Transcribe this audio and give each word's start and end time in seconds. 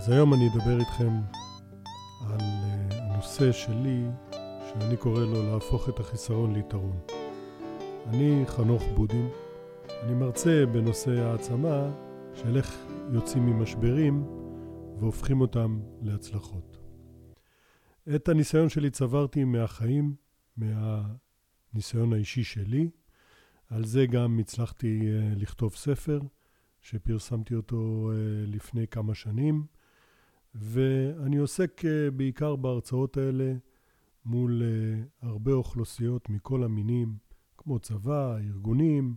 אז 0.00 0.08
היום 0.08 0.34
אני 0.34 0.48
אדבר 0.48 0.80
איתכם 0.80 1.12
על 2.20 2.38
uh, 2.38 2.94
הנושא 2.94 3.52
שלי, 3.52 4.04
שאני 4.68 4.96
קורא 4.96 5.20
לו 5.20 5.52
להפוך 5.52 5.88
את 5.88 6.00
החיסרון 6.00 6.54
ליתרון. 6.54 7.00
אני 8.06 8.44
חנוך 8.46 8.82
בודין, 8.94 9.28
אני 10.02 10.14
מרצה 10.14 10.64
בנושא 10.72 11.10
העצמה 11.10 11.90
של 12.34 12.56
איך 12.56 12.86
יוצאים 13.12 13.46
ממשברים 13.46 14.24
והופכים 14.98 15.40
אותם 15.40 15.80
להצלחות. 16.02 16.78
את 18.14 18.28
הניסיון 18.28 18.68
שלי 18.68 18.90
צברתי 18.90 19.44
מהחיים, 19.44 20.14
מהניסיון 20.56 22.12
האישי 22.12 22.44
שלי. 22.44 22.90
על 23.68 23.84
זה 23.84 24.06
גם 24.06 24.38
הצלחתי 24.38 25.00
uh, 25.00 25.38
לכתוב 25.38 25.74
ספר, 25.74 26.20
שפרסמתי 26.80 27.54
אותו 27.54 28.10
uh, 28.12 28.16
לפני 28.50 28.86
כמה 28.86 29.14
שנים. 29.14 29.79
ואני 30.54 31.36
עוסק 31.36 31.82
אה, 31.84 32.10
בעיקר 32.10 32.56
בהרצאות 32.56 33.16
האלה 33.16 33.54
מול 34.24 34.62
אה, 34.62 35.28
הרבה 35.28 35.52
אוכלוסיות 35.52 36.28
מכל 36.28 36.64
המינים, 36.64 37.16
כמו 37.56 37.78
צבא, 37.78 38.36
ארגונים, 38.36 39.16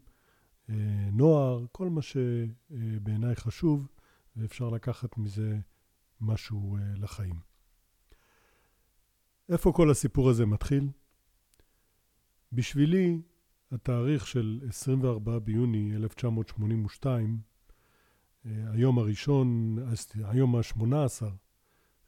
אה, 0.70 1.10
נוער, 1.12 1.66
כל 1.72 1.90
מה 1.90 2.02
שבעיניי 2.02 3.36
חשוב, 3.36 3.88
ואפשר 4.36 4.70
לקחת 4.70 5.18
מזה 5.18 5.60
משהו 6.22 6.78
לחיים. 6.96 7.40
איפה 9.50 9.72
כל 9.72 9.92
הסיפור 9.92 10.30
הזה 10.30 10.46
מתחיל? 10.46 10.90
בשבילי, 12.54 13.22
התאריך 13.72 14.28
של 14.28 14.62
24 14.70 15.40
ביוני 15.40 15.96
1982 15.96 17.53
היום 18.46 19.00
הראשון, 19.00 19.78
היום 20.24 20.56
ה-18 20.56 21.24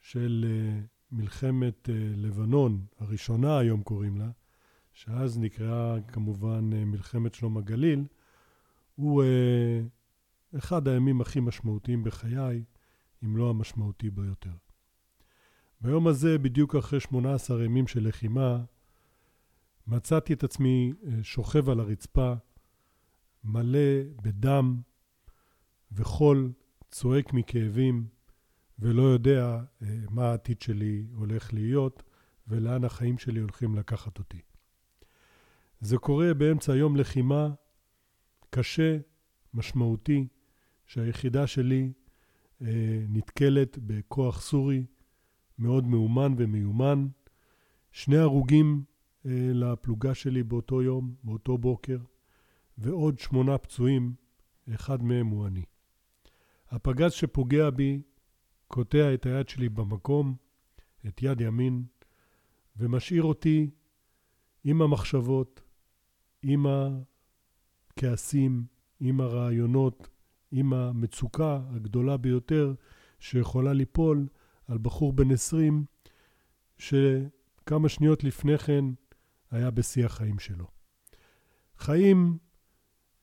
של 0.01 0.45
אה, 0.47 0.79
מלחמת 1.11 1.89
אה, 1.89 1.95
לבנון, 2.15 2.85
הראשונה 2.99 3.57
היום 3.57 3.83
קוראים 3.83 4.17
לה, 4.17 4.29
שאז 4.93 5.39
נקראה 5.39 6.01
כמובן 6.07 6.69
אה, 6.73 6.85
מלחמת 6.85 7.33
שלום 7.33 7.57
הגליל, 7.57 8.05
הוא 8.95 9.23
אחד 10.57 10.87
הימים 10.87 11.21
הכי 11.21 11.39
משמעותיים 11.39 12.03
בחיי, 12.03 12.63
אם 13.23 13.37
לא 13.37 13.49
המשמעותי 13.49 14.09
ביותר. 14.09 14.53
ביום 15.81 16.07
הזה, 16.07 16.37
בדיוק 16.37 16.75
אחרי 16.75 16.99
18 16.99 17.63
ימים 17.63 17.87
של 17.87 18.07
לחימה, 18.07 18.63
מצאתי 19.87 20.33
את 20.33 20.43
עצמי 20.43 20.93
שוכב 21.21 21.69
על 21.69 21.79
הרצפה, 21.79 22.33
מלא 23.43 24.03
בדם, 24.21 24.81
וחול, 25.91 26.51
צועק 26.91 27.33
מכאבים, 27.33 28.07
ולא 28.79 29.01
יודע 29.01 29.59
אה, 29.81 29.87
מה 30.09 30.25
העתיד 30.25 30.61
שלי 30.61 31.05
הולך 31.13 31.53
להיות 31.53 32.03
ולאן 32.47 32.83
החיים 32.83 33.17
שלי 33.17 33.39
הולכים 33.39 33.75
לקחת 33.75 34.19
אותי. 34.19 34.41
זה 35.81 35.97
קורה 35.97 36.33
באמצע 36.33 36.75
יום 36.75 36.95
לחימה 36.95 37.49
קשה, 38.49 38.97
משמעותי, 39.53 40.27
שהיחידה 40.85 41.47
שלי 41.47 41.93
אה, 42.61 43.05
נתקלת 43.09 43.77
בכוח 43.81 44.41
סורי 44.41 44.85
מאוד 45.59 45.87
מאומן 45.87 46.33
ומיומן. 46.37 47.07
שני 47.91 48.17
הרוגים 48.17 48.83
אה, 49.25 49.31
לפלוגה 49.53 50.13
שלי 50.13 50.43
באותו 50.43 50.81
יום, 50.81 51.15
באותו 51.23 51.57
בוקר, 51.57 51.97
ועוד 52.77 53.19
שמונה 53.19 53.57
פצועים, 53.57 54.13
אחד 54.73 55.03
מהם 55.03 55.27
הוא 55.27 55.47
אני. 55.47 55.63
הפגז 56.75 57.11
שפוגע 57.11 57.69
בי 57.69 58.01
קוטע 58.67 59.13
את 59.13 59.25
היד 59.25 59.49
שלי 59.49 59.69
במקום, 59.69 60.35
את 61.07 61.23
יד 61.23 61.41
ימין, 61.41 61.83
ומשאיר 62.77 63.23
אותי 63.23 63.69
עם 64.63 64.81
המחשבות, 64.81 65.61
עם 66.43 66.65
הכעסים, 67.91 68.65
עם 68.99 69.21
הרעיונות, 69.21 70.09
עם 70.51 70.73
המצוקה 70.73 71.59
הגדולה 71.69 72.17
ביותר 72.17 72.73
שיכולה 73.19 73.73
ליפול 73.73 74.27
על 74.67 74.77
בחור 74.77 75.13
בן 75.13 75.31
20 75.31 75.85
שכמה 76.77 77.89
שניות 77.89 78.23
לפני 78.23 78.57
כן 78.57 78.85
היה 79.51 79.71
בשיא 79.71 80.05
החיים 80.05 80.39
שלו. 80.39 80.67
חיים 81.77 82.37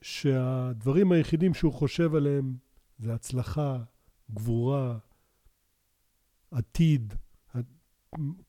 שהדברים 0.03 1.13
היחידים 1.13 1.55
שהוא 1.55 1.73
חושב 1.73 2.15
עליהם 2.15 2.57
זה 3.03 3.15
הצלחה, 3.15 3.79
גבורה, 4.35 4.99
עתיד, 6.51 7.15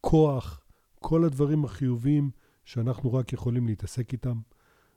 כוח, 0.02 0.66
כל 1.00 1.24
הדברים 1.24 1.66
החיוביים 1.66 2.32
שאנחנו 2.66 3.14
רק 3.14 3.34
יכולים 3.34 3.68
להתעסק 3.68 4.14
איתם. 4.14 4.40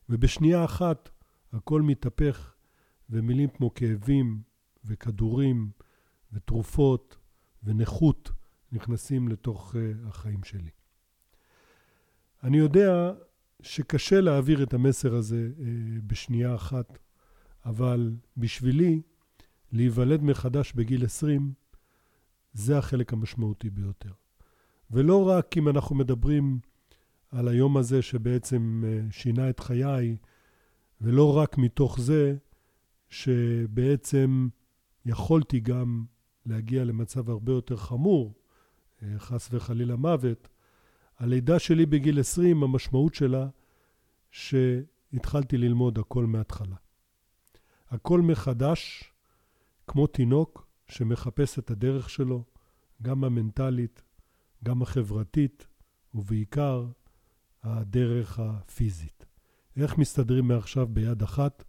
ובשנייה 0.09 0.65
אחת 0.65 1.11
הכל 1.53 1.83
מתהפך, 1.83 2.55
ומילים 3.11 3.49
כמו 3.49 3.75
כאבים 3.75 4.43
וכדורים 4.85 5.71
ותרופות 6.33 7.17
ונכות 7.63 8.31
נכנסים 8.73 9.29
לתוך 9.29 9.75
uh, 9.75 10.09
החיים 10.09 10.45
שלי. 10.45 10.71
אני 12.43 12.57
יודע 12.57 13.13
שקשה 13.63 14.21
להעביר 14.21 14.63
את 14.63 14.75
המסר 14.75 15.15
הזה 15.15 15.49
uh, 15.57 15.63
בשנייה 16.07 16.55
אחת, 16.55 16.99
אבל 17.65 18.17
בשבילי 18.37 19.03
להיוולד 19.73 20.23
מחדש 20.23 20.73
בגיל 20.73 21.05
20, 21.05 21.53
זה 22.53 22.79
החלק 22.79 23.13
המשמעותי 23.13 23.71
ביותר. 23.71 24.13
ולא 24.91 25.29
רק 25.29 25.57
אם 25.57 25.69
אנחנו 25.69 25.97
מדברים 25.97 26.59
על 27.31 27.49
היום 27.49 27.77
הזה 27.77 28.03
שבעצם 28.03 28.85
אה, 28.87 29.01
שינה 29.11 29.51
את 29.51 29.61
חיי, 29.61 30.17
ולא 31.01 31.37
רק 31.37 31.59
מתוך 31.59 32.01
זה 32.01 32.37
שבעצם 33.09 34.49
יכולתי 35.07 35.61
גם 35.61 36.05
להגיע 36.47 36.85
למצב 36.85 37.31
הרבה 37.31 37.53
יותר 37.53 37.77
חמור, 37.77 38.35
אה, 39.03 39.19
חס 39.19 39.49
וחלילה 39.53 39.97
מוות, 39.97 40.49
הלידה 41.19 41.59
שלי 41.59 41.87
בגיל 41.87 42.21
20, 42.21 42.63
המשמעות 42.63 43.15
שלה 43.15 43.49
שהתחלתי 44.31 45.59
ללמוד 45.59 45.99
הכל 45.99 46.27
מההתחלה. 46.27 46.77
הכל 47.91 48.21
מחדש, 48.21 49.13
כמו 49.87 50.07
תינוק 50.07 50.67
שמחפש 50.89 51.59
את 51.59 51.71
הדרך 51.71 52.11
שלו, 52.11 52.45
גם 53.03 53.25
המנטלית, 53.25 54.03
גם 54.65 54.83
החברתית, 54.83 55.67
ובעיקר 56.15 56.87
הדרך 57.63 58.39
הפיזית. 58.39 59.27
איך 59.77 59.99
מסתדרים 59.99 60.49
מעכשיו 60.49 60.87
ביד 60.87 61.23
אחת, 61.23 61.65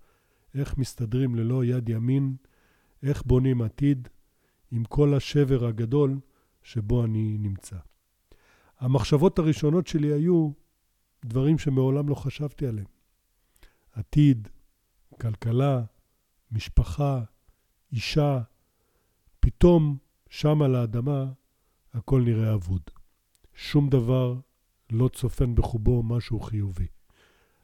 איך 0.55 0.77
מסתדרים 0.77 1.35
ללא 1.35 1.65
יד 1.65 1.89
ימין, 1.89 2.35
איך 3.03 3.23
בונים 3.25 3.61
עתיד 3.61 4.09
עם 4.71 4.83
כל 4.83 5.13
השבר 5.13 5.65
הגדול 5.65 6.19
שבו 6.63 7.05
אני 7.05 7.37
נמצא. 7.37 7.77
המחשבות 8.79 9.39
הראשונות 9.39 9.87
שלי 9.87 10.13
היו 10.13 10.51
דברים 11.25 11.57
שמעולם 11.57 12.09
לא 12.09 12.15
חשבתי 12.15 12.67
עליהם. 12.67 12.87
עתיד, 13.91 14.47
כלכלה, 15.21 15.83
משפחה, 16.51 17.23
אישה, 17.91 18.39
פתאום 19.39 19.97
שם 20.29 20.61
על 20.61 20.75
האדמה 20.75 21.25
הכל 21.93 22.21
נראה 22.21 22.53
אבוד. 22.53 22.81
שום 23.53 23.89
דבר 23.89 24.35
לא 24.91 25.07
צופן 25.07 25.55
בחובו 25.55 26.03
משהו 26.03 26.39
חיובי. 26.39 26.87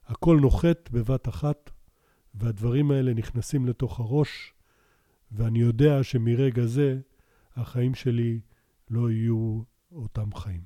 הכל 0.06 0.40
נוחת 0.42 0.90
בבת 0.92 1.28
אחת, 1.30 1.72
והדברים 2.36 2.92
האלה 2.92 3.14
נכנסים 3.14 3.66
לתוך 3.66 4.00
הראש, 4.00 4.54
ואני 5.32 5.60
יודע 5.60 6.04
שמרגע 6.04 6.66
זה 6.66 7.00
החיים 7.56 7.96
שלי 7.96 8.40
לא 8.90 9.12
יהיו 9.12 9.62
אותם 9.92 10.36
חיים. 10.36 10.62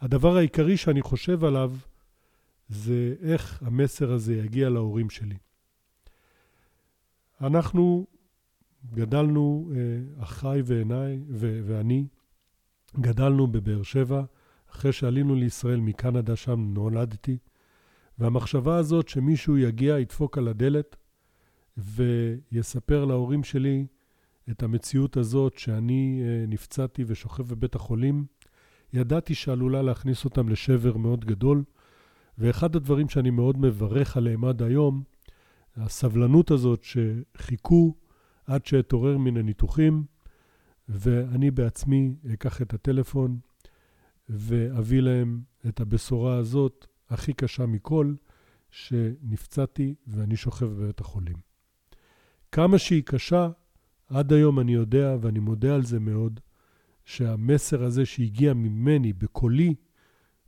הדבר 0.00 0.36
העיקרי 0.36 0.76
שאני 0.76 1.02
חושב 1.02 1.44
עליו 1.44 1.72
זה 2.68 3.14
איך 3.20 3.62
המסר 3.62 4.12
הזה 4.12 4.36
יגיע 4.36 4.68
להורים 4.68 5.10
שלי. 5.10 5.36
אנחנו 7.40 8.06
גדלנו, 8.94 9.70
אה, 9.74 10.22
אחיי 10.22 10.62
ועיניי 10.64 11.20
ואני, 11.30 12.06
גדלנו 13.00 13.46
בבאר 13.46 13.82
שבע, 13.82 14.24
אחרי 14.70 14.92
שעלינו 14.92 15.34
לישראל 15.34 15.80
מקנדה, 15.80 16.36
שם 16.36 16.60
נולדתי, 16.74 17.38
והמחשבה 18.18 18.76
הזאת 18.76 19.08
שמישהו 19.08 19.58
יגיע, 19.58 19.98
ידפוק 19.98 20.38
על 20.38 20.48
הדלת 20.48 20.96
ויספר 21.76 23.04
להורים 23.04 23.44
שלי 23.44 23.86
את 24.50 24.62
המציאות 24.62 25.16
הזאת 25.16 25.58
שאני 25.58 26.22
אה, 26.24 26.44
נפצעתי 26.48 27.04
ושוכב 27.06 27.42
בבית 27.42 27.74
החולים, 27.74 28.24
ידעתי 28.92 29.34
שעלולה 29.34 29.82
להכניס 29.82 30.24
אותם 30.24 30.48
לשבר 30.48 30.96
מאוד 30.96 31.24
גדול, 31.24 31.64
ואחד 32.38 32.76
הדברים 32.76 33.08
שאני 33.08 33.30
מאוד 33.30 33.58
מברך 33.58 34.16
עליהם 34.16 34.44
עד 34.44 34.62
היום, 34.62 35.02
הסבלנות 35.76 36.50
הזאת 36.50 36.82
שחיכו 36.82 37.94
עד 38.46 38.66
שאתעורר 38.66 39.18
מן 39.18 39.36
הניתוחים, 39.36 40.04
ואני 40.88 41.50
בעצמי 41.50 42.14
אקח 42.32 42.62
את 42.62 42.74
הטלפון 42.74 43.38
ואביא 44.28 45.00
להם 45.00 45.40
את 45.68 45.80
הבשורה 45.80 46.36
הזאת, 46.36 46.86
הכי 47.10 47.32
קשה 47.32 47.66
מכל, 47.66 48.14
שנפצעתי 48.70 49.94
ואני 50.06 50.36
שוכב 50.36 50.66
בבית 50.66 51.00
החולים. 51.00 51.36
כמה 52.52 52.78
שהיא 52.78 53.02
קשה, 53.02 53.50
עד 54.08 54.32
היום 54.32 54.60
אני 54.60 54.74
יודע, 54.74 55.16
ואני 55.20 55.38
מודה 55.38 55.74
על 55.74 55.82
זה 55.82 56.00
מאוד, 56.00 56.40
שהמסר 57.04 57.82
הזה 57.82 58.06
שהגיע 58.06 58.54
ממני 58.54 59.12
בקולי 59.12 59.74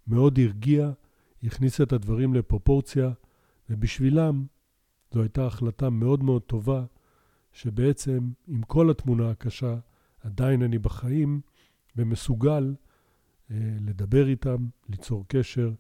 מאוד 0.07 0.39
הרגיע, 0.39 0.91
הכניס 1.43 1.81
את 1.81 1.93
הדברים 1.93 2.35
לפרופורציה, 2.35 3.11
ובשבילם 3.71 4.47
זו 5.15 5.21
הייתה 5.21 5.47
החלטה 5.47 5.91
מאוד 5.91 6.23
מאוד 6.23 6.43
טובה, 6.43 6.85
שבעצם 7.59 8.31
עם 8.49 8.63
כל 8.63 8.91
התמונה 8.91 9.31
הקשה, 9.31 9.79
עדיין 10.21 10.63
אני 10.63 10.79
בחיים 10.79 11.41
ומסוגל 11.97 12.75
אה, 13.51 13.57
לדבר 13.81 14.29
איתם, 14.29 14.67
ליצור 14.89 15.25
קשר 15.29 15.73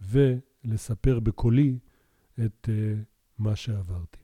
ולספר 0.00 1.20
בקולי 1.20 1.78
את 2.44 2.68
אה, 2.68 2.94
מה 3.38 3.56
שעברתי. 3.56 4.20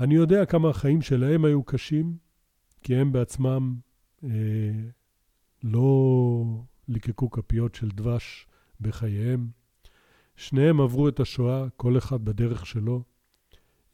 אני 0.00 0.14
יודע 0.14 0.46
כמה 0.46 0.68
החיים 0.70 1.02
שלהם 1.02 1.44
היו 1.44 1.62
קשים, 1.62 2.16
כי 2.82 2.96
הם 2.96 3.12
בעצמם 3.12 3.76
אה, 4.24 4.30
לא 5.62 6.44
ליקקו 6.88 7.30
כפיות 7.30 7.74
של 7.74 7.88
דבש 7.88 8.46
בחייהם. 8.80 9.48
שניהם 10.36 10.80
עברו 10.80 11.08
את 11.08 11.20
השואה, 11.20 11.66
כל 11.76 11.98
אחד 11.98 12.24
בדרך 12.24 12.66
שלו. 12.66 13.15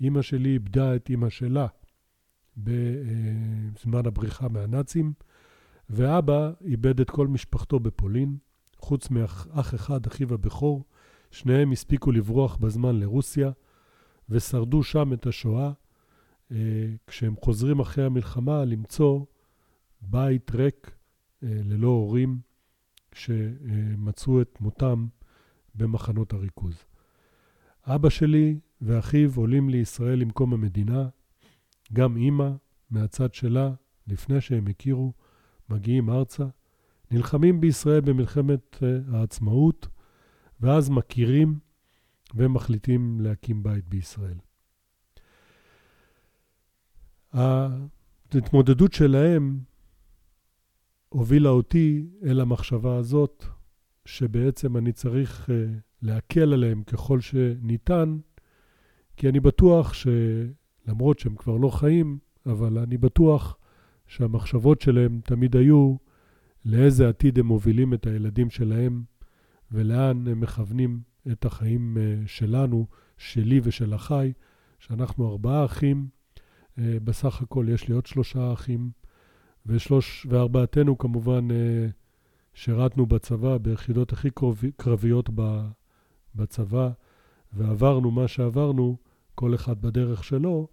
אימא 0.03 0.23
שלי 0.23 0.53
איבדה 0.53 0.97
את 0.97 1.11
אימא 1.11 1.29
שלה 1.29 1.67
בזמן 2.57 4.07
הבריחה 4.07 4.49
מהנאצים, 4.49 5.13
ואבא 5.91 6.51
איבד 6.65 7.01
את 7.01 7.11
כל 7.11 7.29
משפחתו 7.29 7.81
בפולין, 7.81 8.37
חוץ 8.77 9.11
מאח 9.11 9.75
אחד, 9.75 10.07
אחיו 10.07 10.35
הבכור. 10.35 10.85
שניהם 11.33 11.73
הספיקו 11.73 12.13
לברוח 12.13 12.57
בזמן 12.57 13.01
לרוסיה, 13.01 13.51
ושרדו 14.29 14.83
שם 14.83 15.13
את 15.13 15.27
השואה, 15.27 15.73
אה, 16.53 16.57
כשהם 17.07 17.35
חוזרים 17.45 17.81
אחרי 17.81 18.05
המלחמה 18.05 18.65
למצוא 18.65 19.25
בית 20.01 20.51
ריק 20.51 20.91
אה, 21.43 21.49
ללא 21.65 21.89
הורים, 21.89 22.39
שמצאו 23.15 24.43
את 24.43 24.61
מותם 24.61 25.07
במחנות 25.75 26.33
הריכוז. 26.33 26.85
אבא 27.87 28.09
שלי 28.09 28.59
ואחיו 28.83 29.31
עולים 29.37 29.69
לישראל 29.69 30.23
עם 30.23 30.31
קום 30.31 30.55
המדינה, 30.55 31.09
גם 31.93 32.17
אימא, 32.17 32.51
מהצד 32.91 33.35
שלה, 33.35 33.71
לפני 34.07 34.41
שהם 34.41 34.67
הכירו, 34.67 35.13
מגיעים 35.69 36.11
ארצה, 36.11 36.47
נלחמים 37.11 37.61
בישראל 37.61 38.01
במלחמת 38.01 38.77
אה, 38.83 39.19
העצמאות, 39.19 39.89
ואז 40.61 40.91
מכירים 40.91 41.59
ומחליטים 42.35 43.21
להקים 43.21 43.63
בית 43.63 43.89
בישראל. 43.89 44.39
ההתמודדות 47.33 48.93
שלהם 48.93 49.61
הובילה 51.09 51.49
אותי 51.49 52.07
אל 52.23 52.41
המחשבה 52.41 52.97
הזאת, 52.97 53.45
שבעצם 54.05 54.77
אני 54.77 54.93
צריך 54.93 55.49
uh, 55.49 55.53
להקל 56.03 56.53
עליהם 56.53 56.83
ככל 56.83 57.21
שניתן, 57.21 58.19
כי 59.17 59.29
אני 59.29 59.41
בטוח 59.41 59.95
שלמרות 59.95 61.19
שהם 61.19 61.35
כבר 61.35 61.57
לא 61.57 61.69
חיים, 61.69 62.19
אבל 62.47 62.79
אני 62.79 62.97
בטוח 62.97 63.57
שהמחשבות 64.07 64.81
שלהם 64.81 65.21
תמיד 65.25 65.57
היו 65.57 65.97
לאיזה 66.65 67.09
עתיד 67.09 67.39
הם 67.39 67.47
מובילים 67.47 67.95
את 67.95 68.07
הילדים 68.07 68.51
שלהם 68.51 69.03
ולאן 69.71 70.29
הם 70.29 70.41
מכוונים 70.41 71.01
את 71.33 71.45
החיים 71.45 71.97
uh, 71.97 72.29
שלנו, 72.29 72.87
שלי 73.19 73.61
ושל 73.63 73.95
אחיי, 73.95 74.33
שאנחנו 74.79 75.31
ארבעה 75.31 75.65
אחים. 75.65 76.09
Uh, 76.79 76.81
בסך 77.05 77.43
הכל 77.43 77.67
יש 77.69 77.89
לי 77.89 77.95
עוד 77.95 78.07
שלושה 78.07 78.53
אחים. 78.53 78.91
ושלוש 79.67 80.27
וארבעתנו 80.31 80.99
כמובן 80.99 81.51
אה, 81.51 81.87
שירתנו 82.55 83.07
בצבא, 83.07 83.59
ביחידות 83.59 84.13
הכי 84.13 84.29
קרביות 84.77 85.31
בצבא, 86.35 86.91
ועברנו 87.53 88.11
מה 88.11 88.29
שעברנו, 88.29 88.97
כל 89.35 89.55
אחד 89.55 89.83
בדרך 89.83 90.25
שלו, 90.25 90.69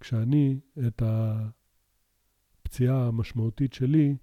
כשאני 0.00 0.60
את 0.86 1.02
הפציעה 2.62 3.06
המשמעותית 3.06 3.72
שלי 3.72 4.16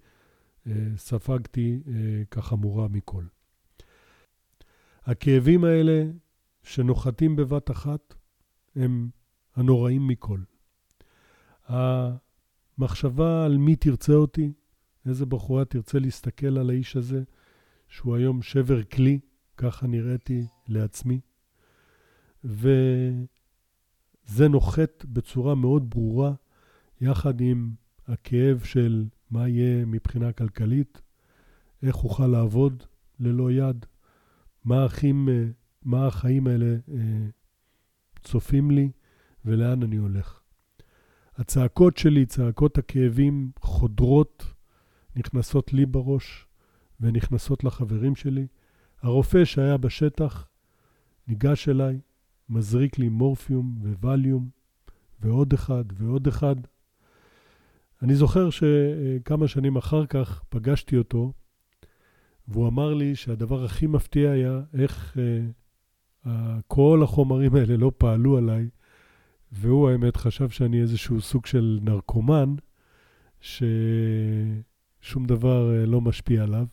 אה, 0.67 0.73
ספגתי 0.97 1.83
אה, 1.87 2.23
כחמורה 2.31 2.87
מכל. 2.87 3.23
הכאבים 5.03 5.63
האלה 5.63 6.03
שנוחתים 6.63 7.35
בבת 7.35 7.71
אחת 7.71 8.13
הם 8.75 9.09
הנוראים 9.55 10.07
מכל. 10.07 10.39
מחשבה 12.77 13.45
על 13.45 13.57
מי 13.57 13.75
תרצה 13.75 14.13
אותי, 14.13 14.53
איזה 15.05 15.25
בחורה 15.25 15.65
תרצה 15.65 15.99
להסתכל 15.99 16.57
על 16.57 16.69
האיש 16.69 16.95
הזה, 16.95 17.23
שהוא 17.87 18.15
היום 18.15 18.41
שבר 18.41 18.83
כלי, 18.83 19.19
ככה 19.57 19.87
נראיתי 19.87 20.47
לעצמי. 20.67 21.19
וזה 22.43 23.17
נוחת 24.49 25.05
בצורה 25.05 25.55
מאוד 25.55 25.89
ברורה, 25.89 26.33
יחד 27.01 27.41
עם 27.41 27.71
הכאב 28.07 28.59
של 28.63 29.05
מה 29.31 29.47
יהיה 29.47 29.85
מבחינה 29.85 30.31
כלכלית, 30.31 31.01
איך 31.83 31.95
אוכל 31.95 32.27
לעבוד 32.27 32.83
ללא 33.19 33.51
יד, 33.51 33.85
מה, 34.65 34.85
החיים, 34.85 35.29
מה 35.83 36.07
החיים 36.07 36.47
האלה 36.47 36.75
אה, 36.93 37.27
צופים 38.23 38.71
לי 38.71 38.91
ולאן 39.45 39.83
אני 39.83 39.95
הולך. 39.95 40.39
הצעקות 41.37 41.97
שלי, 41.97 42.25
צעקות 42.25 42.77
הכאבים, 42.77 43.51
חודרות, 43.59 44.45
נכנסות 45.15 45.73
לי 45.73 45.85
בראש 45.85 46.45
ונכנסות 46.99 47.63
לחברים 47.63 48.15
שלי. 48.15 48.47
הרופא 49.01 49.45
שהיה 49.45 49.77
בשטח 49.77 50.47
ניגש 51.27 51.69
אליי, 51.69 51.99
מזריק 52.49 52.99
לי 52.99 53.09
מורפיום 53.09 53.75
וווליום, 53.81 54.49
ועוד 55.21 55.53
אחד 55.53 55.83
ועוד 55.93 56.27
אחד. 56.27 56.55
אני 58.01 58.15
זוכר 58.15 58.49
שכמה 58.49 59.47
שנים 59.47 59.75
אחר 59.75 60.05
כך 60.05 60.43
פגשתי 60.49 60.97
אותו, 60.97 61.33
והוא 62.47 62.67
אמר 62.67 62.93
לי 62.93 63.15
שהדבר 63.15 63.65
הכי 63.65 63.87
מפתיע 63.87 64.31
היה 64.31 64.61
איך 64.73 65.17
אה, 66.27 66.57
כל 66.67 67.01
החומרים 67.03 67.55
האלה 67.55 67.77
לא 67.77 67.91
פעלו 67.97 68.37
עליי, 68.37 68.69
והוא 69.51 69.89
האמת 69.89 70.17
חשב 70.17 70.49
שאני 70.49 70.81
איזשהו 70.81 71.21
סוג 71.21 71.45
של 71.45 71.79
נרקומן, 71.81 72.55
ששום 73.41 75.25
דבר 75.25 75.75
אה, 75.75 75.85
לא 75.85 76.01
משפיע 76.01 76.43
עליו. 76.43 76.65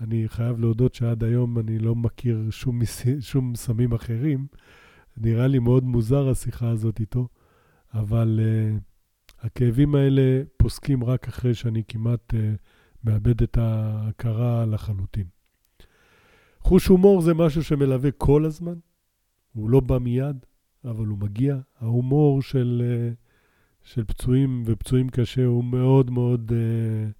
אני 0.00 0.24
חייב 0.28 0.58
להודות 0.60 0.94
שעד 0.94 1.24
היום 1.24 1.58
אני 1.58 1.78
לא 1.78 1.94
מכיר 1.94 2.50
שום, 2.50 2.80
שום 3.20 3.54
סמים 3.54 3.92
אחרים. 3.92 4.46
נראה 5.16 5.46
לי 5.46 5.58
מאוד 5.58 5.84
מוזר 5.84 6.28
השיחה 6.28 6.68
הזאת 6.68 7.00
איתו, 7.00 7.28
אבל 7.94 8.40
uh, 8.42 8.80
הכאבים 9.46 9.94
האלה 9.94 10.42
פוסקים 10.56 11.04
רק 11.04 11.28
אחרי 11.28 11.54
שאני 11.54 11.82
כמעט 11.88 12.34
uh, 12.34 12.36
מאבד 13.04 13.42
את 13.42 13.58
ההכרה 13.58 14.66
לחלוטין. 14.66 15.26
חוש 16.60 16.86
הומור 16.86 17.20
זה 17.20 17.34
משהו 17.34 17.64
שמלווה 17.64 18.10
כל 18.10 18.44
הזמן, 18.44 18.74
הוא 19.52 19.70
לא 19.70 19.80
בא 19.80 19.98
מיד. 19.98 20.36
אבל 20.86 21.06
הוא 21.06 21.18
מגיע. 21.18 21.56
ההומור 21.80 22.42
של, 22.42 22.82
אה, 22.84 23.12
של 23.84 24.04
פצועים 24.04 24.62
ופצועים 24.66 25.08
קשה 25.08 25.44
הוא 25.44 25.64
מאוד 25.64 26.10
מאוד 26.10 26.52
אה, 26.54 27.10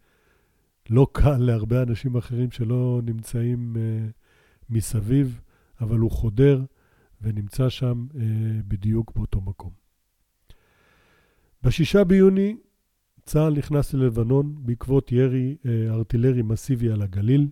לא 0.91 1.07
קל 1.13 1.37
להרבה 1.37 1.83
אנשים 1.83 2.17
אחרים 2.17 2.51
שלא 2.51 3.01
נמצאים 3.05 3.77
אה, 3.77 4.07
מסביב, 4.71 5.41
אבל 5.81 5.99
הוא 5.99 6.11
חודר 6.11 6.65
ונמצא 7.23 7.69
שם 7.69 8.07
בדיוק 8.69 9.13
באותו 9.17 9.41
מקום. 9.41 9.71
בשישה 11.63 12.05
ביוני 12.05 12.57
צה"ל 13.23 13.53
נכנס 13.59 13.95
ללבנון 13.95 14.55
בעקבות 14.59 15.13
ירי 15.13 15.57
ארטילרי 15.89 16.43
מסיבי 16.43 16.91
על 16.91 17.03
הגליל. 17.03 17.49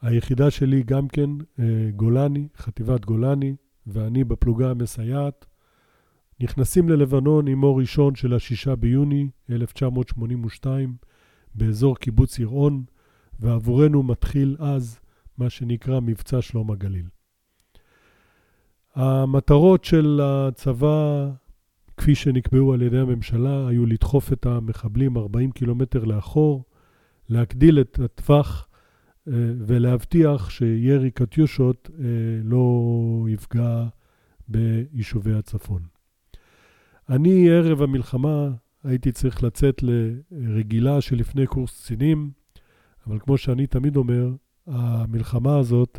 היחידה 0.00 0.50
שלי 0.50 0.82
גם 0.82 1.08
כן, 1.08 1.30
גולני, 1.96 2.48
חטיבת 2.56 3.04
גולני, 3.04 3.56
ואני 3.86 4.24
בפלוגה 4.24 4.70
המסייעת, 4.70 5.46
נכנסים 6.40 6.88
ללבנון 6.88 7.48
עם 7.48 7.62
אור 7.62 7.80
ראשון 7.80 8.14
של 8.14 8.34
השישה 8.34 8.76
ביוני 8.76 9.28
1982 9.50 10.96
באזור 11.54 11.96
קיבוץ 11.96 12.38
יראון, 12.38 12.84
ועבורנו 13.40 14.02
מתחיל 14.02 14.56
אז 14.58 15.00
מה 15.38 15.50
שנקרא 15.50 16.00
מבצע 16.00 16.42
שלום 16.42 16.70
הגליל. 16.70 17.06
המטרות 18.94 19.84
של 19.84 20.20
הצבא 20.22 21.30
כפי 21.96 22.14
שנקבעו 22.14 22.72
על 22.72 22.82
ידי 22.82 22.98
הממשלה, 22.98 23.68
היו 23.68 23.86
לדחוף 23.86 24.32
את 24.32 24.46
המחבלים 24.46 25.16
40 25.16 25.50
קילומטר 25.50 26.04
לאחור, 26.04 26.64
להגדיל 27.28 27.80
את 27.80 27.98
הטווח 27.98 28.68
אה, 29.28 29.32
ולהבטיח 29.58 30.50
שירי 30.50 31.10
קטיושות 31.10 31.90
אה, 31.98 32.04
לא 32.42 33.26
יפגע 33.28 33.86
ביישובי 34.48 35.34
הצפון. 35.34 35.82
אני, 37.08 37.50
ערב 37.50 37.82
המלחמה, 37.82 38.50
הייתי 38.84 39.12
צריך 39.12 39.42
לצאת 39.42 39.82
לרגילה 40.30 41.00
שלפני 41.00 41.46
קורס 41.46 41.82
קצינים, 41.82 42.30
אבל 43.06 43.18
כמו 43.18 43.38
שאני 43.38 43.66
תמיד 43.66 43.96
אומר, 43.96 44.30
המלחמה 44.66 45.58
הזאת 45.58 45.98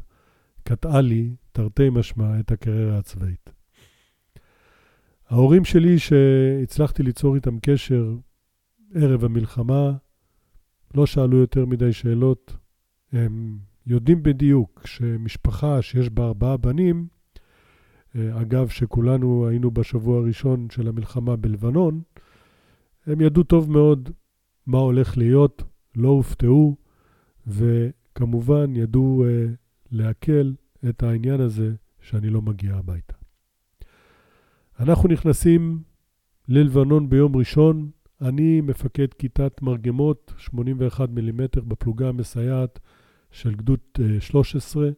קטעה 0.63 1.01
לי, 1.01 1.35
תרתי 1.51 1.89
משמע, 1.89 2.39
את 2.39 2.51
הקריירה 2.51 2.97
הצבאית. 2.97 3.49
ההורים 5.29 5.65
שלי, 5.65 5.99
שהצלחתי 5.99 7.03
ליצור 7.03 7.35
איתם 7.35 7.59
קשר 7.59 8.15
ערב 8.93 9.23
המלחמה, 9.25 9.91
לא 10.93 11.05
שאלו 11.05 11.37
יותר 11.37 11.65
מדי 11.65 11.93
שאלות. 11.93 12.57
הם 13.11 13.57
יודעים 13.87 14.23
בדיוק 14.23 14.81
שמשפחה 14.85 15.81
שיש 15.81 16.09
בה 16.09 16.25
ארבעה 16.25 16.57
בנים, 16.57 17.07
אה, 18.15 18.41
אגב, 18.41 18.67
שכולנו 18.67 19.47
היינו 19.47 19.71
בשבוע 19.71 20.19
הראשון 20.19 20.67
של 20.71 20.87
המלחמה 20.87 21.35
בלבנון, 21.35 22.01
הם 23.07 23.21
ידעו 23.21 23.43
טוב 23.43 23.71
מאוד 23.71 24.09
מה 24.67 24.77
הולך 24.77 25.17
להיות, 25.17 25.63
לא 25.95 26.09
הופתעו, 26.09 26.75
וכמובן 27.47 28.75
ידעו 28.75 29.25
uh, 29.25 29.55
להקל 29.91 30.53
את 30.89 31.03
העניין 31.03 31.41
הזה 31.41 31.73
שאני 32.01 32.29
לא 32.29 32.41
מגיע 32.41 32.75
הביתה. 32.75 33.13
אנחנו 34.79 35.09
נכנסים 35.09 35.79
ללבנון 36.47 37.09
ביום 37.09 37.35
ראשון, 37.35 37.89
אני 38.21 38.61
מפקד 38.61 39.13
כיתת 39.13 39.61
מרגמות 39.61 40.33
81 40.37 41.09
מילימטר 41.09 41.61
בפלוגה 41.61 42.09
המסייעת 42.09 42.79
של 43.31 43.55
גדוד 43.55 43.79
13, 44.19 44.85
אה, 44.85 44.91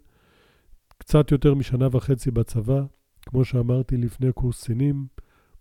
קצת 0.97 1.31
יותר 1.31 1.53
משנה 1.53 1.87
וחצי 1.91 2.31
בצבא, 2.31 2.81
כמו 3.21 3.45
שאמרתי 3.45 3.97
לפני 3.97 4.31
קורס 4.31 4.63
קצינים, 4.63 5.07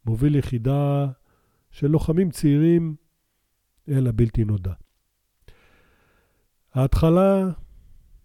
מוביל 0.06 0.36
יחידה 0.36 1.06
של 1.76 1.86
לוחמים 1.86 2.30
צעירים 2.30 2.94
אל 3.88 4.06
הבלתי 4.06 4.44
נודע. 4.44 4.72
ההתחלה 6.74 7.50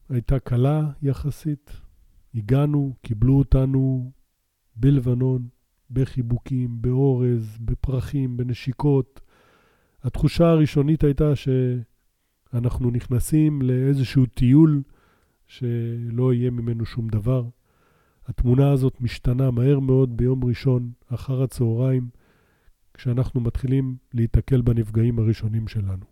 הייתה 0.09 0.39
קלה 0.39 0.91
יחסית. 1.01 1.71
הגענו, 2.35 2.95
קיבלו 3.01 3.37
אותנו 3.37 4.11
בלבנון, 4.75 5.47
בחיבוקים, 5.91 6.81
באורז, 6.81 7.57
בפרחים, 7.61 8.37
בנשיקות. 8.37 9.21
התחושה 10.03 10.49
הראשונית 10.49 11.03
הייתה 11.03 11.31
שאנחנו 11.35 12.91
נכנסים 12.91 13.61
לאיזשהו 13.61 14.25
טיול 14.25 14.83
שלא 15.47 16.33
יהיה 16.33 16.49
ממנו 16.49 16.85
שום 16.85 17.09
דבר. 17.09 17.49
התמונה 18.27 18.71
הזאת 18.71 19.01
משתנה 19.01 19.51
מהר 19.51 19.79
מאוד 19.79 20.17
ביום 20.17 20.45
ראשון, 20.45 20.91
אחר 21.07 21.43
הצהריים, 21.43 22.09
כשאנחנו 23.01 23.41
מתחילים 23.41 23.95
להיתקל 24.13 24.61
בנפגעים 24.61 25.19
הראשונים 25.19 25.67
שלנו. 25.67 26.05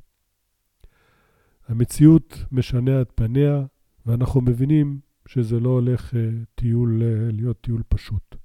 המציאות 1.67 2.43
משנה 2.51 3.01
את 3.01 3.11
פניה, 3.15 3.65
ואנחנו 4.05 4.41
מבינים 4.41 4.99
שזה 5.27 5.59
לא 5.59 5.69
הולך 5.69 6.13
uh, 6.13 6.15
טיול, 6.55 7.01
uh, 7.01 7.35
להיות 7.35 7.61
טיול 7.61 7.83
פשוט. 7.89 8.35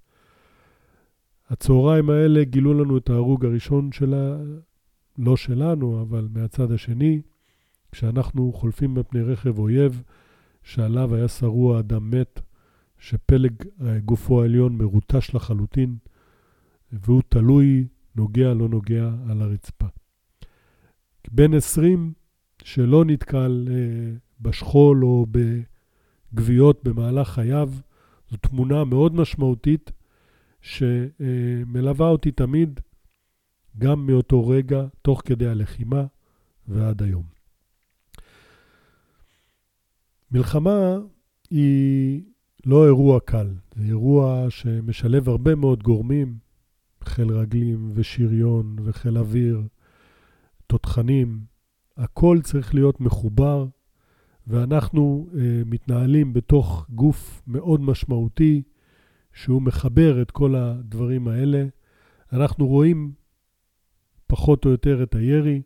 הצהריים 1.49 2.11
האלה 2.11 2.45
גילו 2.45 2.75
לנו 2.75 2.99
את 2.99 3.11
ההרוג 3.11 3.45
הראשון 3.45 3.93
שלה, 3.93 4.37
לא 5.19 5.37
שלנו, 5.37 6.03
אבל 6.03 6.29
מהצד 6.31 6.73
השני, 6.73 7.23
כשאנחנו 7.93 8.53
חולפים 8.53 8.95
בפני 8.95 9.23
רכב 9.23 9.59
אויב, 9.59 10.03
שעליו 10.63 11.15
היה 11.15 11.29
שרוע 11.29 11.79
אדם 11.79 12.11
מת, 12.11 12.41
שפלג 12.99 13.53
אה, 13.81 13.99
גופו 13.99 14.43
העליון 14.43 14.77
מרוטש 14.77 15.35
לחלוטין, 15.35 15.97
והוא 16.93 17.23
תלוי, 17.29 17.87
נוגע, 18.17 18.55
לא 18.55 18.69
נוגע, 18.69 19.11
על 19.31 19.43
הרצפה. 19.43 19.87
בן 21.31 21.55
20 21.55 22.13
שלא 22.63 23.05
נתקל 23.05 23.69
אה, 23.71 24.17
בשכול 24.41 25.05
או 25.05 25.27
בגוויות 26.33 26.85
במהלך 26.85 27.29
חייו, 27.29 27.71
זו 28.31 28.37
תמונה 28.37 28.85
מאוד 28.85 29.15
משמעותית 29.15 29.93
שמלווה 30.61 32.09
אותי 32.09 32.31
תמיד, 32.31 32.81
גם 33.79 34.07
מאותו 34.07 34.49
רגע, 34.49 34.87
תוך 35.03 35.23
כדי 35.25 35.47
הלחימה 35.47 36.05
ועד 36.69 37.03
היום. 37.03 37.25
מלחמה 40.31 40.97
היא 41.51 42.23
לא 42.67 42.87
אירוע 42.87 43.21
קל, 43.21 43.55
זה 43.75 43.85
אירוע 43.85 44.47
שמשלב 44.51 45.29
הרבה 45.29 45.55
מאוד 45.55 45.83
גורמים, 45.83 46.44
חיל 47.09 47.31
רגלים 47.33 47.91
ושריון 47.95 48.77
וחיל 48.85 49.19
אוויר, 49.19 49.63
תותחנים, 50.67 51.41
הכל 51.97 52.39
צריך 52.43 52.75
להיות 52.75 53.01
מחובר, 53.01 53.67
ואנחנו 54.47 55.29
uh, 55.31 55.37
מתנהלים 55.67 56.33
בתוך 56.33 56.87
גוף 56.91 57.43
מאוד 57.47 57.81
משמעותי, 57.81 58.63
שהוא 59.33 59.63
מחבר 59.63 60.23
את 60.23 60.31
כל 60.31 60.55
הדברים 60.55 61.29
האלה. 61.29 61.67
אנחנו 62.33 62.67
רואים 62.67 63.13
פחות 64.27 64.65
או 64.65 64.71
יותר 64.71 65.03
את 65.03 65.15
הירי, 65.15 65.63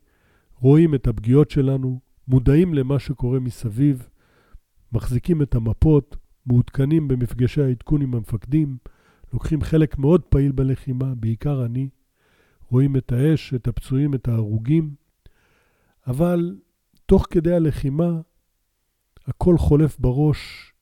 רואים 0.55 0.95
את 0.95 1.07
הפגיעות 1.07 1.51
שלנו, 1.51 2.01
מודעים 2.29 2.75
למה 2.75 2.99
שקורה 2.99 3.41
מסביב, 3.41 4.09
מחזיקים 4.93 5.43
את 5.43 5.55
המפות, 5.55 6.17
מעודכנים 6.47 7.09
במפגשי 7.09 7.63
העדכון 7.63 8.03
עם 8.03 8.15
המפקדים, 8.15 8.77
לוקחים 9.33 9.63
חלק 9.63 9.99
מאוד 9.99 10.23
פעיל 10.23 10.53
בלחימה, 10.53 11.15
בעיקר 11.15 11.65
אני, 11.65 11.89
רואים 12.71 12.97
את 12.97 13.13
האש, 13.13 13.55
את 13.55 13.69
הפצועים, 13.69 14.15
את 14.15 14.29
ההרוגים, 14.29 14.95
אבל 16.07 16.57
תוך 17.07 17.27
כדי 17.31 17.55
הלחימה 17.55 18.21
הכל 19.27 19.59
חולף 19.59 19.99
בראש 19.99 20.73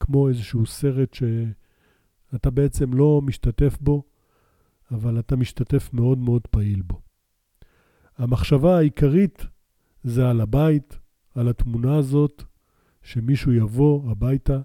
כמו 0.00 0.28
איזשהו 0.28 0.66
סרט 0.66 1.14
שאתה 1.14 2.50
בעצם 2.50 2.94
לא 2.94 3.20
משתתף 3.22 3.78
בו, 3.80 4.02
אבל 4.90 5.18
אתה 5.18 5.36
משתתף 5.36 5.90
מאוד 5.92 6.18
מאוד 6.18 6.46
פעיל 6.46 6.82
בו. 6.82 7.00
המחשבה 8.18 8.76
העיקרית 8.76 9.46
זה 10.04 10.30
על 10.30 10.40
הבית, 10.40 10.98
על 11.34 11.48
התמונה 11.48 11.96
הזאת, 11.96 12.42
שמישהו 13.02 13.52
יבוא 13.52 14.10
הביתה 14.10 14.60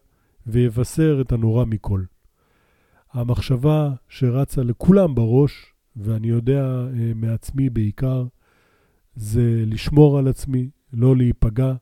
ויבשר 0.47 1.17
את 1.21 1.31
הנורא 1.31 1.65
מכל. 1.65 2.03
המחשבה 3.11 3.93
שרצה 4.07 4.63
לכולם 4.63 5.15
בראש, 5.15 5.73
ואני 5.95 6.27
יודע 6.27 6.63
אה, 6.63 7.11
מעצמי 7.15 7.69
בעיקר, 7.69 8.25
זה 9.15 9.63
לשמור 9.67 10.17
על 10.17 10.27
עצמי, 10.27 10.69
לא 10.93 11.15
להיפגע, 11.15 11.73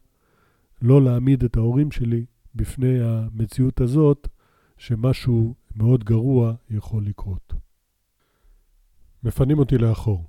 לא 0.81 1.01
להעמיד 1.01 1.43
את 1.43 1.57
ההורים 1.57 1.91
שלי 1.91 2.25
בפני 2.55 2.99
המציאות 3.01 3.81
הזאת, 3.81 4.27
שמשהו 4.77 5.55
מאוד 5.75 6.03
גרוע 6.03 6.53
יכול 6.69 7.05
לקרות. 7.05 7.53
מפנים 9.23 9.59
אותי 9.59 9.77
לאחור. 9.77 10.25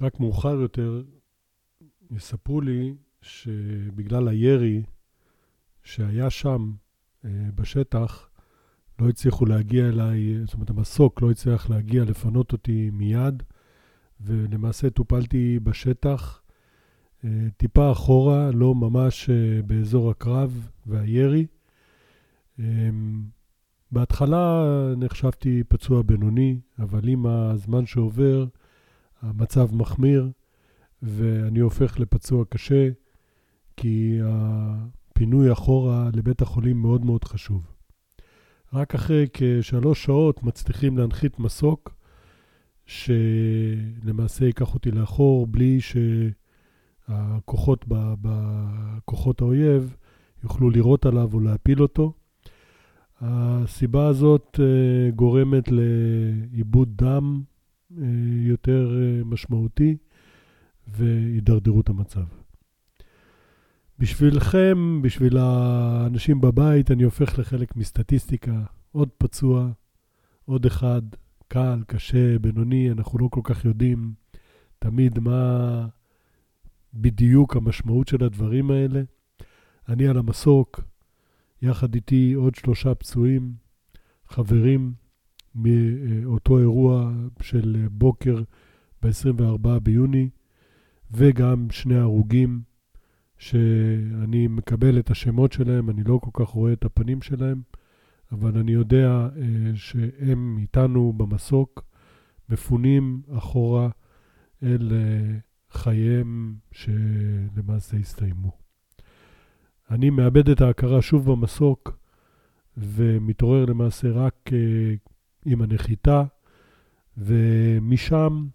רק 0.00 0.20
מאוחר 0.20 0.54
יותר 0.60 1.02
יספרו 2.10 2.60
לי 2.60 2.94
שבגלל 3.22 4.28
הירי 4.28 4.82
שהיה 5.82 6.30
שם 6.30 6.72
אה, 7.24 7.30
בשטח, 7.54 8.28
לא 8.98 9.08
הצליחו 9.08 9.46
להגיע 9.46 9.88
אליי, 9.88 10.44
זאת 10.44 10.54
אומרת, 10.54 10.70
המסוק 10.70 11.22
לא 11.22 11.30
הצליח 11.30 11.70
להגיע 11.70 12.04
לפנות 12.04 12.52
אותי 12.52 12.90
מיד, 12.92 13.42
ולמעשה 14.20 14.90
טופלתי 14.90 15.58
בשטח, 15.62 16.40
אה, 17.24 17.30
טיפה 17.56 17.92
אחורה, 17.92 18.50
לא 18.50 18.74
ממש 18.74 19.30
אה, 19.30 19.62
באזור 19.62 20.10
הקרב 20.10 20.68
והירי. 20.86 21.46
בהתחלה 23.92 24.64
נחשבתי 24.96 25.62
פצוע 25.68 26.02
בינוני, 26.02 26.60
אבל 26.78 27.08
עם 27.08 27.26
הזמן 27.26 27.86
שעובר, 27.86 28.46
המצב 29.22 29.74
מחמיר, 29.74 30.30
ואני 31.02 31.60
הופך 31.60 32.00
לפצוע 32.00 32.44
קשה, 32.44 32.88
כי 33.76 34.18
הפינוי 34.24 35.52
אחורה 35.52 36.10
לבית 36.14 36.42
החולים 36.42 36.82
מאוד 36.82 37.04
מאוד 37.04 37.24
חשוב. 37.24 37.73
רק 38.74 38.94
אחרי 38.94 39.26
כשלוש 39.32 40.04
שעות 40.04 40.42
מצליחים 40.42 40.98
להנחית 40.98 41.38
מסוק, 41.38 41.94
שלמעשה 42.86 44.44
ייקח 44.44 44.74
אותי 44.74 44.90
לאחור 44.90 45.46
בלי 45.46 45.78
שהכוחות 47.08 47.84
בכוחות 47.88 49.40
האויב 49.40 49.96
יוכלו 50.44 50.70
לירות 50.70 51.06
עליו 51.06 51.30
או 51.34 51.40
להפיל 51.40 51.82
אותו. 51.82 52.12
הסיבה 53.20 54.06
הזאת 54.06 54.60
אה, 54.62 55.10
גורמת 55.10 55.68
לאיבוד 55.68 56.88
דם 56.96 57.42
יותר 58.46 58.90
משמעותי 59.24 59.96
והידרדרות 60.88 61.88
המצב. 61.88 62.43
בשבילכם, 63.98 65.02
בשביל 65.02 65.36
האנשים 65.38 66.40
בבית, 66.40 66.90
אני 66.90 67.02
הופך 67.02 67.38
לחלק 67.38 67.76
מסטטיסטיקה. 67.76 68.62
עוד 68.92 69.08
פצוע, 69.18 69.70
עוד 70.44 70.66
אחד, 70.66 71.02
קל, 71.48 71.82
קשה, 71.86 72.38
בינוני, 72.38 72.90
אנחנו 72.90 73.18
לא 73.18 73.28
כל 73.30 73.40
כך 73.44 73.64
יודעים 73.64 74.14
תמיד 74.78 75.18
מה 75.18 75.86
בדיוק 76.94 77.56
המשמעות 77.56 78.08
של 78.08 78.24
הדברים 78.24 78.70
האלה. 78.70 79.02
אני 79.88 80.08
על 80.08 80.18
המסוק, 80.18 80.80
יחד 81.62 81.94
איתי 81.94 82.32
עוד 82.32 82.54
שלושה 82.54 82.94
פצועים, 82.94 83.54
חברים 84.26 84.92
מאותו 85.54 86.58
אירוע 86.58 87.12
של 87.40 87.86
בוקר 87.90 88.42
ב-24 89.02 89.78
ביוני, 89.82 90.28
וגם 91.10 91.66
שני 91.70 91.96
הרוגים. 91.96 92.73
שאני 93.44 94.46
מקבל 94.46 94.98
את 94.98 95.10
השמות 95.10 95.52
שלהם, 95.52 95.90
אני 95.90 96.04
לא 96.04 96.18
כל 96.22 96.44
כך 96.44 96.48
רואה 96.48 96.72
את 96.72 96.84
הפנים 96.84 97.22
שלהם, 97.22 97.62
אבל 98.32 98.58
אני 98.58 98.72
יודע 98.72 99.28
uh, 99.36 99.40
שהם 99.74 100.58
איתנו 100.58 101.12
במסוק, 101.12 101.84
מפונים 102.48 103.22
אחורה 103.36 103.88
אל 104.62 104.90
uh, 104.90 105.76
חייהם 105.76 106.54
שלמעשה 106.72 107.96
הסתיימו. 107.96 108.52
אני 109.90 110.10
מאבד 110.10 110.48
את 110.48 110.60
ההכרה 110.60 111.02
שוב 111.02 111.32
במסוק, 111.32 111.98
ומתעורר 112.76 113.64
למעשה 113.64 114.10
רק 114.10 114.34
uh, 114.48 114.52
עם 115.46 115.62
הנחיתה, 115.62 116.24
ומשם 117.16 118.46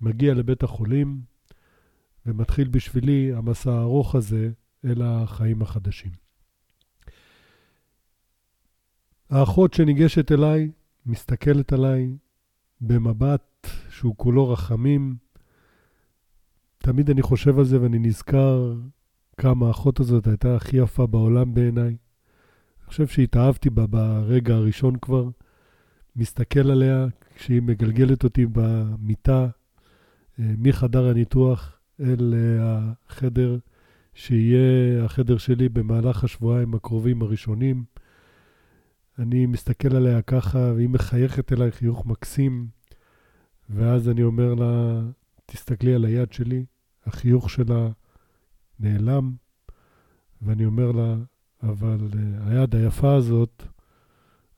מגיע 0.00 0.34
לבית 0.34 0.62
החולים, 0.62 1.35
ומתחיל 2.26 2.68
בשבילי 2.68 3.32
המסע 3.34 3.72
הארוך 3.72 4.14
הזה 4.14 4.50
אל 4.84 5.02
החיים 5.02 5.62
החדשים. 5.62 6.10
האחות 9.30 9.74
שניגשת 9.74 10.32
אליי, 10.32 10.70
מסתכלת 11.06 11.72
עליי 11.72 12.16
במבט 12.80 13.66
שהוא 13.90 14.14
כולו 14.16 14.48
רחמים. 14.48 15.16
תמיד 16.78 17.10
אני 17.10 17.22
חושב 17.22 17.58
על 17.58 17.64
זה 17.64 17.82
ואני 17.82 17.98
נזכר 17.98 18.74
כמה 19.36 19.66
האחות 19.66 20.00
הזאת 20.00 20.26
הייתה 20.26 20.56
הכי 20.56 20.76
יפה 20.76 21.06
בעולם 21.06 21.54
בעיניי. 21.54 21.86
אני 21.86 22.86
חושב 22.86 23.06
שהתאהבתי 23.06 23.70
בה 23.70 23.86
ברגע 23.86 24.54
הראשון 24.54 24.96
כבר. 24.96 25.28
מסתכל 26.16 26.70
עליה 26.70 27.06
כשהיא 27.36 27.62
מגלגלת 27.62 28.24
אותי 28.24 28.46
במיטה 28.52 29.48
אה, 30.40 30.54
מחדר 30.58 31.08
הניתוח 31.08 31.75
אל 32.00 32.34
אה, 32.34 32.92
החדר 33.08 33.58
שיהיה 34.14 35.04
החדר 35.04 35.36
שלי 35.36 35.68
במהלך 35.68 36.24
השבועיים 36.24 36.74
הקרובים 36.74 37.22
הראשונים. 37.22 37.84
אני 39.18 39.46
מסתכל 39.46 39.96
עליה 39.96 40.22
ככה, 40.22 40.58
והיא 40.58 40.88
מחייכת 40.88 41.52
אליי 41.52 41.72
חיוך 41.72 42.06
מקסים, 42.06 42.66
ואז 43.70 44.08
אני 44.08 44.22
אומר 44.22 44.54
לה, 44.54 45.00
תסתכלי 45.46 45.94
על 45.94 46.04
היד 46.04 46.32
שלי, 46.32 46.64
החיוך 47.06 47.50
שלה 47.50 47.88
נעלם, 48.80 49.32
ואני 50.42 50.64
אומר 50.64 50.92
לה, 50.92 51.16
אבל 51.62 51.98
uh, 52.12 52.16
היד 52.48 52.74
היפה 52.74 53.14
הזאת, 53.14 53.62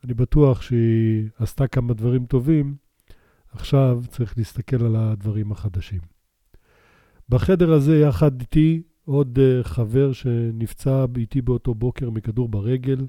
אני 0.05 0.15
בטוח 0.15 0.63
שהיא 0.63 1.29
עשתה 1.39 1.67
כמה 1.67 1.95
דברים 1.95 2.27
טובים, 2.27 2.77
עכשיו 3.53 4.03
צריך 4.09 4.39
להסתכל 4.39 4.85
על 4.85 4.97
הדברים 4.97 5.53
החדשים. 5.53 6.18
בחדר 7.29 7.73
הזה 7.73 7.99
יחד 8.01 8.41
איתי 8.41 8.83
עוד 9.05 9.39
אה, 9.39 9.65
חבר 9.65 10.13
שנפצע 10.13 11.05
איתי 11.17 11.43
באותו 11.43 11.75
בוקר 11.75 12.11
מכדור 12.11 12.49
ברגל, 12.49 13.07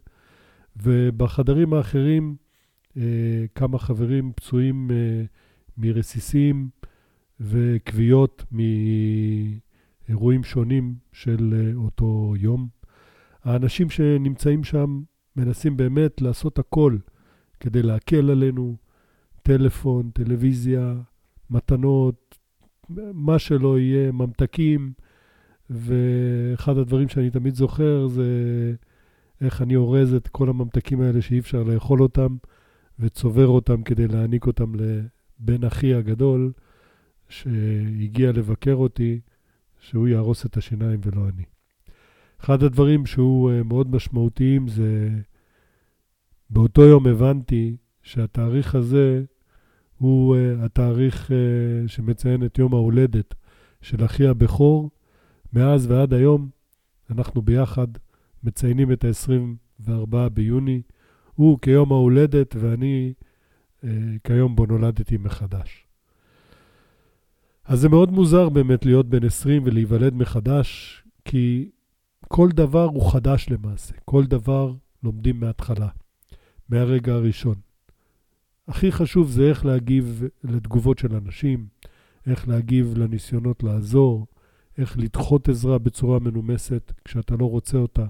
ובחדרים 0.84 1.74
האחרים 1.74 2.36
אה, 2.98 3.04
כמה 3.56 3.80
חברים 3.80 4.32
פצועים 4.36 4.92
אה, 4.92 5.24
מרסיסים 5.78 6.70
וכוויות 7.40 8.46
מאירועים 10.08 10.44
שונים 10.44 10.96
של 11.14 11.72
אותו 11.76 12.34
יום. 12.38 12.68
האנשים 13.44 13.90
שנמצאים 13.90 14.64
שם 14.64 15.02
מנסים 15.36 15.78
באמת 15.78 16.22
לעשות 16.22 16.60
הכל 16.60 16.98
כדי 17.60 17.82
להקל 17.82 18.30
עלינו, 18.30 18.76
טלפון, 19.44 20.10
טלוויזיה, 20.14 20.96
מתנות, 21.50 22.29
מה 23.14 23.40
שלא 23.40 23.80
יהיה, 23.80 24.12
ממתקים, 24.12 24.94
ואחד 25.70 26.78
הדברים 26.78 27.10
שאני 27.10 27.30
תמיד 27.30 27.56
זוכר 27.56 28.08
זה 28.08 28.24
איך 29.42 29.62
אני 29.62 29.76
אורז 29.76 30.14
את 30.14 30.28
כל 30.28 30.50
הממתקים 30.50 31.02
האלה 31.02 31.22
שאי 31.22 31.40
אפשר 31.40 31.64
לאכול 31.64 32.02
אותם, 32.02 32.38
וצובר 33.00 33.48
אותם 33.48 33.84
כדי 33.84 34.08
להעניק 34.08 34.48
אותם 34.48 34.74
לבן 34.76 35.64
אחי 35.64 35.94
הגדול, 35.94 36.52
שהגיע 37.30 38.32
לבקר 38.32 38.76
אותי, 38.76 39.20
שהוא 39.80 40.08
יהרוס 40.08 40.46
את 40.46 40.58
השיניים 40.58 41.00
ולא 41.06 41.30
אני. 41.30 41.44
אחד 42.42 42.64
הדברים 42.64 43.06
שהוא 43.06 43.52
אה, 43.52 43.64
מאוד 43.64 43.96
משמעותיים 43.96 44.68
זה, 44.68 45.10
באותו 46.50 46.82
יום 46.82 47.08
הבנתי 47.08 47.76
שהתאריך 48.04 48.76
הזה 48.76 49.24
הוא 50.00 50.36
uh, 50.36 50.66
התאריך 50.66 51.30
uh, 51.30 51.34
שמציין 51.88 52.46
את 52.46 52.58
יום 52.58 52.74
ההולדת 52.74 53.36
של 53.82 54.06
אחי 54.06 54.28
הבכור. 54.28 54.90
מאז 55.54 55.92
ועד 55.92 56.14
היום 56.14 56.50
אנחנו 57.12 57.42
ביחד 57.42 57.88
מציינים 58.44 58.92
את 58.92 59.06
ה-24 59.06 60.30
ביוני. 60.34 60.82
הוא 61.34 61.60
כיום 61.62 61.92
ההולדת 61.92 62.56
ואני 62.60 63.14
uh, 63.82 63.86
כיום 64.24 64.56
בו 64.56 64.66
נולדתי 64.66 65.18
מחדש. 65.18 65.86
אז 67.66 67.80
זה 67.80 67.90
מאוד 67.90 68.12
מוזר 68.12 68.50
באמת 68.50 68.86
להיות 68.86 69.10
בן 69.10 69.26
20 69.26 69.62
ולהיוולד 69.66 70.14
מחדש, 70.14 71.04
כי 71.26 71.70
כל 72.28 72.50
דבר 72.50 72.84
הוא 72.84 73.12
חדש 73.12 73.50
למעשה. 73.50 73.94
כל 74.06 74.26
דבר 74.26 74.74
לומדים 75.04 75.40
מההתחלה, 75.40 75.88
מהרגע 76.70 77.14
הראשון. 77.14 77.69
הכי 78.70 78.92
חשוב 78.92 79.30
זה 79.30 79.50
איך 79.50 79.66
להגיב 79.66 80.24
לתגובות 80.44 81.00
של 81.00 81.16
אנשים, 81.16 81.68
איך 82.28 82.48
להגיב 82.48 82.98
לניסיונות 82.98 83.64
לעזור, 83.64 84.28
איך 84.78 84.98
לדחות 84.98 85.50
עזרה 85.50 85.78
בצורה 85.78 86.20
מנומסת 86.20 86.92
כשאתה 87.06 87.36
לא 87.36 87.46
רוצה 87.46 87.78
אותה, 87.78 88.06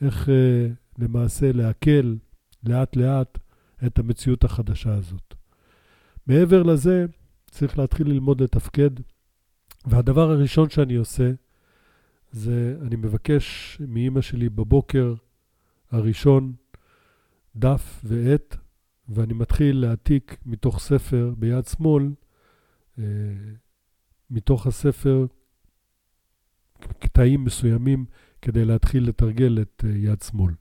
איך 0.00 0.28
אה, 0.28 0.68
למעשה 0.98 1.52
להקל 1.52 2.16
לאט-לאט 2.62 3.38
את 3.86 3.98
המציאות 3.98 4.44
החדשה 4.44 4.94
הזאת. 4.94 5.34
מעבר 6.26 6.62
לזה, 6.62 7.06
צריך 7.50 7.78
להתחיל 7.78 8.08
ללמוד 8.08 8.40
לתפקד, 8.42 8.90
והדבר 9.86 10.30
הראשון 10.30 10.70
שאני 10.70 10.94
עושה, 10.94 11.32
זה 12.32 12.76
אני 12.82 12.96
מבקש 12.96 13.78
מאימא 13.88 14.20
שלי 14.20 14.48
בבוקר 14.48 15.14
הראשון 15.90 16.52
דף 17.56 18.00
ועט 18.04 18.56
ואני 19.08 19.34
מתחיל 19.34 19.76
להעתיק 19.76 20.36
מתוך 20.46 20.80
ספר 20.80 21.34
ביד 21.38 21.66
שמאל, 21.66 22.10
אה, 22.98 23.04
מתוך 24.30 24.66
הספר 24.66 25.26
קטעים 26.98 27.44
מסוימים 27.44 28.04
כדי 28.42 28.64
להתחיל 28.64 29.08
לתרגל 29.08 29.58
את 29.62 29.84
אה, 29.86 29.90
יד 29.96 30.22
שמאל. 30.22 30.54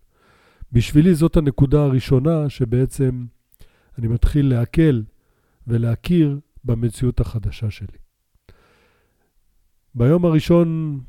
בשבילי 0.71 1.15
זאת 1.15 1.37
הנקודה 1.37 1.83
הראשונה 1.83 2.49
שבעצם 2.49 3.25
אני 3.97 4.07
מתחיל 4.07 4.49
להקל 4.49 5.03
ולהכיר 5.67 6.39
במציאות 6.63 7.19
החדשה 7.19 7.71
שלי. 7.71 7.97
ביום 9.95 10.25
הראשון 10.25 10.99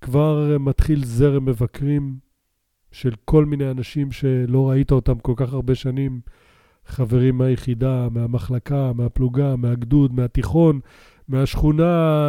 כבר 0.00 0.58
מתחיל 0.60 1.04
זרם 1.04 1.44
מבקרים 1.44 2.18
של 2.92 3.14
כל 3.24 3.44
מיני 3.44 3.70
אנשים 3.70 4.12
שלא 4.12 4.70
ראית 4.70 4.90
אותם 4.90 5.18
כל 5.18 5.32
כך 5.36 5.52
הרבה 5.52 5.74
שנים, 5.74 6.20
חברים 6.90 7.38
מהיחידה, 7.38 8.08
מהמחלקה, 8.10 8.92
מהפלוגה, 8.92 9.56
מהגדוד, 9.56 10.14
מהתיכון, 10.14 10.80
מהשכונה, 11.28 11.84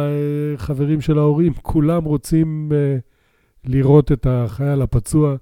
אה, 0.06 0.56
חברים 0.56 1.00
של 1.00 1.18
ההורים, 1.18 1.52
כולם 1.54 2.04
רוצים 2.04 2.72
אה, 2.72 2.98
לראות 3.64 4.12
את 4.12 4.26
החייל 4.30 4.82
הפצוע. 4.82 5.36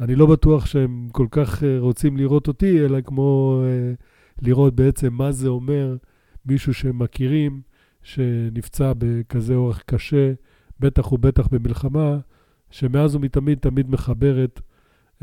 אני 0.00 0.14
לא 0.14 0.26
בטוח 0.26 0.66
שהם 0.66 1.08
כל 1.12 1.26
כך 1.30 1.64
אה, 1.64 1.76
רוצים 1.78 2.16
לראות 2.16 2.48
אותי, 2.48 2.84
אלא 2.84 3.00
כמו 3.00 3.60
לראות 4.42 4.74
בעצם 4.74 5.12
מה 5.12 5.32
זה 5.32 5.48
אומר 5.48 5.96
מישהו 6.46 6.74
שהם 6.74 6.98
מכירים, 6.98 7.60
שנפצע 8.02 8.92
בכזה 8.98 9.54
אורך 9.54 9.82
קשה, 9.86 10.32
בטח 10.80 11.12
ובטח 11.12 11.46
במלחמה, 11.46 12.18
שמאז 12.70 13.14
ומתמיד 13.14 13.58
תמיד 13.58 13.90
מחברת 13.90 14.60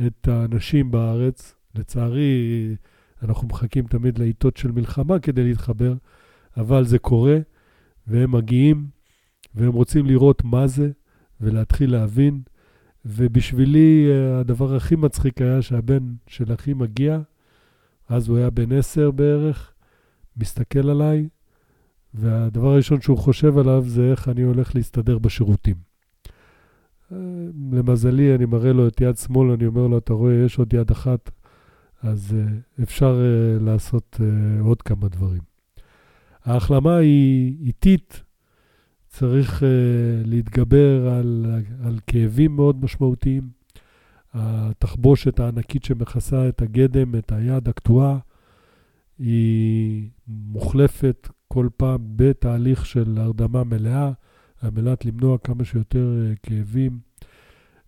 את 0.08 0.28
האנשים 0.28 0.92
בארץ. 0.92 1.56
לצערי, 1.76 2.76
אנחנו 3.24 3.48
מחכים 3.48 3.88
תמיד 3.88 4.18
לעיתות 4.18 4.58
של 4.58 4.72
מלחמה 4.72 5.20
כדי 5.20 5.44
להתחבר, 5.44 5.94
אבל 6.58 6.86
זה 6.86 7.00
קורה, 7.00 7.38
והם 8.08 8.32
מגיעים, 8.32 8.88
והם 9.56 9.74
רוצים 9.74 10.06
לראות 10.06 10.44
מה 10.44 10.68
זה, 10.68 10.92
ולהתחיל 11.42 11.92
להבין. 11.92 12.42
ובשבילי 13.06 14.08
אה, 14.10 14.40
הדבר 14.40 14.76
הכי 14.76 14.96
מצחיק 14.96 15.42
היה 15.42 15.62
שהבן 15.62 16.14
של 16.28 16.54
אחי 16.54 16.74
מגיע, 16.74 17.20
אז 18.10 18.30
הוא 18.30 18.38
היה 18.38 18.50
בן 18.50 18.72
עשר 18.72 19.12
בערך, 19.12 19.74
מסתכל 20.38 20.90
עליי, 20.90 21.28
והדבר 22.14 22.68
הראשון 22.68 23.02
שהוא 23.02 23.18
חושב 23.18 23.58
עליו 23.58 23.84
זה 23.88 24.12
איך 24.12 24.30
אני 24.30 24.42
הולך 24.42 24.76
להסתדר 24.76 25.18
בשירותים. 25.18 25.76
אה, 27.12 27.18
למזלי, 27.72 28.36
אני 28.36 28.46
מראה 28.46 28.74
לו 28.74 28.88
את 28.88 29.02
יד 29.02 29.18
שמאל, 29.18 29.52
אני 29.52 29.66
אומר 29.66 29.88
לו, 29.88 29.98
אתה 29.98 30.14
רואה, 30.14 30.34
יש 30.34 30.60
עוד 30.60 30.74
יד 30.74 30.92
אחת, 30.92 31.32
אז 32.02 32.36
uh, 32.36 32.84
אפשר 32.84 33.20
uh, 33.20 33.64
לעשות 33.64 34.20
uh, 34.20 34.62
עוד 34.62 34.82
כמה 34.82 35.08
דברים. 35.08 35.42
ההחלמה 36.46 36.96
היא 36.96 37.56
איטית, 37.66 38.24
צריך 39.08 39.64
להתגבר 40.26 41.10
על, 41.10 41.46
על 41.84 42.00
כאבים 42.08 42.56
מאוד 42.56 42.84
משמעותיים. 42.84 43.50
התחבושת 44.34 45.40
הענקית 45.40 45.84
שמכסה 45.84 46.50
את 46.50 46.62
הגדם, 46.62 47.16
את 47.16 47.32
היד 47.32 47.70
הקטועה, 47.70 48.18
היא 49.20 50.10
מוחלפת 50.28 51.30
כל 51.48 51.70
פעם 51.78 52.02
בתהליך 52.16 52.86
של 52.86 53.18
הרדמה 53.18 53.64
מלאה, 53.64 54.12
על 54.62 54.70
מנת 54.72 55.06
למנוע 55.06 55.38
כמה 55.38 55.64
שיותר 55.64 56.16
כאבים, 56.44 57.00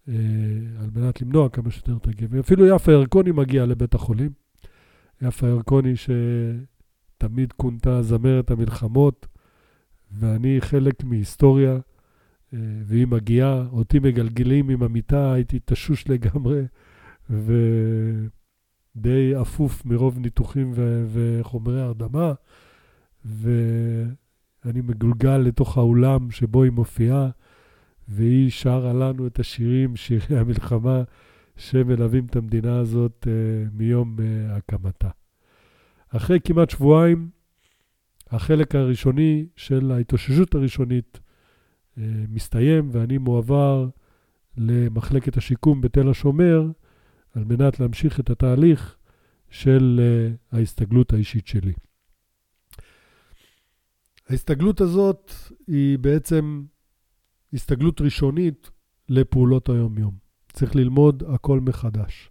על 0.08 0.89
מנת 0.96 1.22
למנוע 1.22 1.50
כמה 1.50 1.72
שיותר 1.72 1.98
את 1.98 2.08
הכאבים. 2.08 2.39
אפילו 2.39 2.76
יפה 2.76 2.92
ירקוני 2.92 3.32
מגיע 3.32 3.66
לבית 3.66 3.94
החולים. 3.94 4.32
יפה 5.22 5.48
ירקוני 5.48 5.94
שתמיד 5.96 7.54
כונתה 7.54 8.02
זמרת 8.02 8.52
המלחמות, 8.52 9.28
ואני 10.12 10.62
חלק 10.62 11.04
מהיסטוריה, 11.04 11.78
uh, 11.78 12.56
והיא 12.86 13.08
מגיעה, 13.08 13.66
אותי 13.72 14.00
מגלגלים 14.00 14.70
עם 14.70 14.84
המיטה, 14.84 15.34
הייתי 15.34 15.60
תשוש 15.66 16.10
לגמרי, 16.10 16.62
ודי 17.30 18.22
אפוף 19.42 19.86
מרוב 19.86 20.20
ניתוחים 20.20 20.72
ו- 20.76 21.06
וחומרי 21.13 21.82
הרדמה. 21.82 22.34
ואני 23.26 24.82
מגולגל 24.82 25.38
לתוך 25.38 25.78
האולם 25.78 26.32
שבו 26.32 26.63
היא 26.63 26.72
מופיעה, 26.72 27.30
והיא 28.08 28.52
שרה 28.52 28.94
לנו 28.94 29.28
את 29.28 29.39
השירים, 29.39 29.96
שירי 29.96 30.38
המלחמה, 30.38 31.04
שמלווים 31.58 32.26
את 32.26 32.36
המדינה 32.36 32.78
הזאת 32.80 33.28
uh, 33.28 33.70
מיום 33.74 34.16
uh, 34.18 34.22
הקמתה. 34.52 35.10
אחרי 36.10 36.39
כמעט 36.44 36.70
שבועיים, 36.70 37.30
החלק 38.30 38.76
הראשוני 38.76 39.46
של 39.56 39.92
ההתאוששות 39.92 40.56
הראשונית 40.56 41.20
uh, 41.20 42.00
מסתיים, 42.30 42.89
ואני 42.92 43.18
מועבר 43.18 43.89
למחלקת 44.58 45.38
השיקום 45.38 45.82
בתל 45.82 46.10
השומר, 46.10 46.68
על 47.36 47.44
מנת 47.44 47.80
להמשיך 47.80 48.20
את 48.20 48.30
התהליך 48.30 48.98
של 49.50 50.02
ההסתגלות 50.52 51.13
האישית 51.13 51.48
שלי. 51.48 51.74
ההסתגלות 54.30 54.82
הזאת 54.82 55.32
היא 55.68 56.00
בעצם 56.00 56.63
הסתגלות 57.54 58.02
ראשונית 58.02 58.70
לפעולות 59.10 59.70
היום-יום. 59.70 60.13
צריך 60.54 60.76
ללמוד 60.76 61.24
הכל 61.28 61.60
מחדש. 61.60 62.30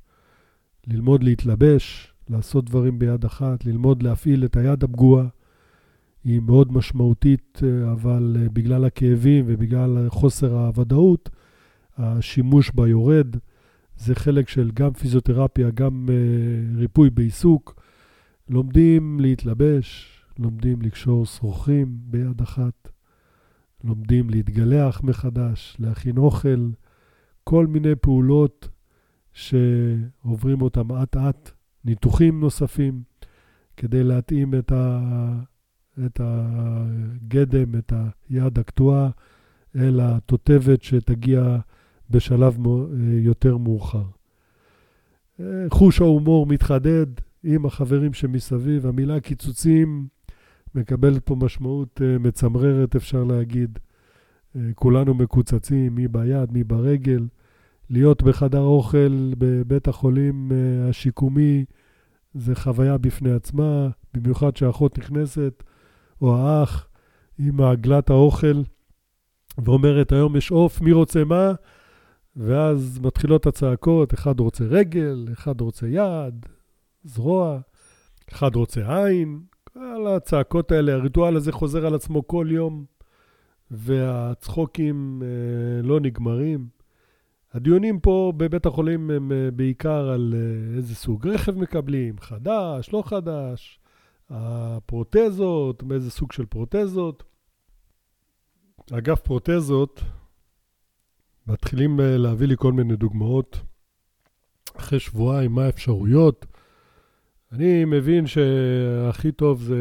ללמוד 0.87 1.25
להתלבש, 1.25 2.15
לעשות 2.29 2.65
דברים 2.65 2.99
ביד 2.99 3.25
אחת, 3.25 3.65
ללמוד 3.65 4.03
להפעיל 4.03 4.45
את 4.45 4.57
היד 4.57 4.85
הפגועה. 4.85 5.27
היא 6.25 6.41
מאוד 6.41 6.73
משמעותית, 6.73 7.61
אבל 7.93 8.37
בגלל 8.53 8.85
הכאבים 8.85 9.45
ובגלל 9.49 10.09
חוסר 10.09 10.59
הוודאות, 10.59 11.31
השימוש 11.99 12.71
בה 12.75 12.89
יורד. 12.89 13.37
זה 13.97 14.15
חלק 14.15 14.49
של 14.49 14.71
גם 14.75 14.93
פיזיותרפיה, 14.93 15.71
גם 15.71 16.09
uh, 16.09 16.79
ריפוי 16.79 17.11
בעיסוק. 17.11 17.83
לומדים 18.49 19.21
להתלבש, 19.21 20.19
לומדים 20.39 20.83
לקשור 20.83 21.27
שרוכים 21.27 21.99
ביד 22.01 22.41
אחת, 22.41 22.92
לומדים 23.85 24.31
להתגלח 24.31 25.03
מחדש, 25.03 25.77
להכין 25.79 26.19
אוכל, 26.19 26.71
כל 27.45 27.67
מיני 27.67 27.95
פעולות 27.95 28.69
שעוברים 29.33 30.63
אותם 30.63 30.93
אט-אט, 30.93 31.51
ניתוחים 31.85 32.41
נוספים, 32.41 33.03
כדי 33.77 34.05
להתאים 34.05 34.55
את, 34.55 34.73
ה... 34.73 35.01
את 36.07 36.21
הגדם, 36.25 37.79
את 37.79 37.93
היד 38.29 38.59
הקטועה, 38.59 39.11
אל 39.77 40.01
התותבת 40.03 40.83
שתגיע 40.83 41.59
בשלב 42.11 42.59
יותר 43.23 43.57
מאוחר. 43.57 44.05
חוש 45.69 46.01
ההומור 46.01 46.47
מתחדד 46.47 47.07
עם 47.45 47.67
החברים 47.67 48.13
שמסביב. 48.13 48.87
המילה 48.87 49.21
קיצוצים 49.21 50.07
מקבלת 50.75 51.25
פה 51.25 51.35
משמעות 51.35 52.01
uh, 52.01 52.19
מצמררת, 52.19 52.97
אפשר 52.97 53.25
להגיד. 53.25 53.79
Uh, 53.79 54.59
כולנו 54.75 55.15
מקוצצים, 55.15 55.95
מי 55.95 56.09
ביד, 56.09 56.53
מי 56.53 56.65
ברגל. 56.65 57.27
להיות 57.91 58.23
בחדר 58.23 58.61
אוכל 58.61 59.33
בבית 59.39 59.89
החולים 59.89 60.53
uh, 60.53 60.91
השיקומי 60.91 61.65
זה 62.35 62.55
חוויה 62.55 62.99
בפני 62.99 63.33
עצמה, 63.33 63.89
במיוחד 64.15 64.57
שהאחות 64.57 64.99
נכנסת, 64.99 65.63
או 66.23 66.37
האח, 66.37 66.89
עם 67.39 67.61
עגלת 67.61 68.11
האוכל, 68.11 68.63
ואומרת, 69.59 70.13
היום 70.13 70.37
יש 70.37 70.51
עוף, 70.51 70.81
מי 70.81 70.93
רוצה 70.93 71.25
מה? 71.25 71.53
ואז 72.37 72.99
מתחילות 73.03 73.47
הצעקות, 73.47 74.15
אחד 74.15 74.41
רוצה 74.41 74.65
רגל, 74.65 75.29
אחד 75.33 75.61
רוצה 75.61 75.87
יד, 75.87 76.47
זרוע, 77.05 77.61
אחד 78.33 78.55
רוצה 78.55 79.05
עין, 79.05 79.41
כל 79.73 80.07
הצעקות 80.17 80.73
האלה, 80.73 80.93
הריטואל 80.93 81.37
הזה 81.37 81.53
חוזר 81.53 81.87
על 81.87 81.95
עצמו 81.95 82.27
כל 82.27 82.47
יום, 82.51 82.85
והצחוקים 83.71 85.23
אה, 85.23 85.83
לא 85.83 86.01
נגמרים. 86.01 86.69
הדיונים 87.53 88.01
פה 88.01 88.33
בבית 88.37 88.67
החולים 88.67 89.11
הם 89.11 89.33
אה, 89.33 89.51
בעיקר 89.51 90.09
על 90.09 90.35
אה, 90.37 90.77
איזה 90.77 90.95
סוג 90.95 91.29
רכב 91.29 91.59
מקבלים, 91.59 92.19
חדש, 92.21 92.93
לא 92.93 93.03
חדש, 93.07 93.81
הפרוטזות, 94.31 95.83
מאיזה 95.83 96.11
סוג 96.11 96.33
של 96.33 96.47
פרוטזות. 96.47 97.23
אגב, 98.93 99.17
פרוטזות, 99.17 100.01
מתחילים 101.47 102.01
אה, 102.01 102.17
להביא 102.17 102.47
לי 102.47 102.55
כל 102.59 102.73
מיני 102.73 102.97
דוגמאות. 102.97 103.61
אחרי 104.77 105.01
שבועיים, 105.01 105.53
מה 105.53 105.65
האפשרויות? 105.65 106.47
אני 107.53 107.85
מבין 107.85 108.27
שהכי 108.27 109.33
טוב 109.33 109.63
זה 109.63 109.77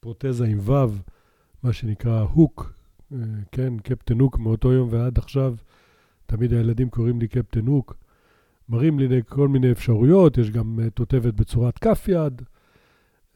פרוטזה 0.00 0.46
עם 0.46 0.58
ו', 0.60 0.86
מה 1.62 1.72
שנקרא 1.72 2.20
הוק, 2.20 2.74
אה, 3.12 3.18
כן, 3.52 3.78
קפטן 3.78 4.20
הוק 4.20 4.38
מאותו 4.38 4.72
יום 4.72 4.88
ועד 4.90 5.18
עכשיו, 5.18 5.54
תמיד 6.26 6.52
הילדים 6.52 6.90
קוראים 6.90 7.20
לי 7.20 7.28
קפטן 7.28 7.66
הוק. 7.66 7.96
מראים 8.68 8.98
לי 8.98 9.22
כל 9.28 9.48
מיני 9.48 9.72
אפשרויות, 9.72 10.38
יש 10.38 10.50
גם 10.50 10.80
אה, 10.82 10.90
תותבת 10.90 11.34
בצורת 11.34 11.78
כף 11.78 12.08
יד. 12.08 12.42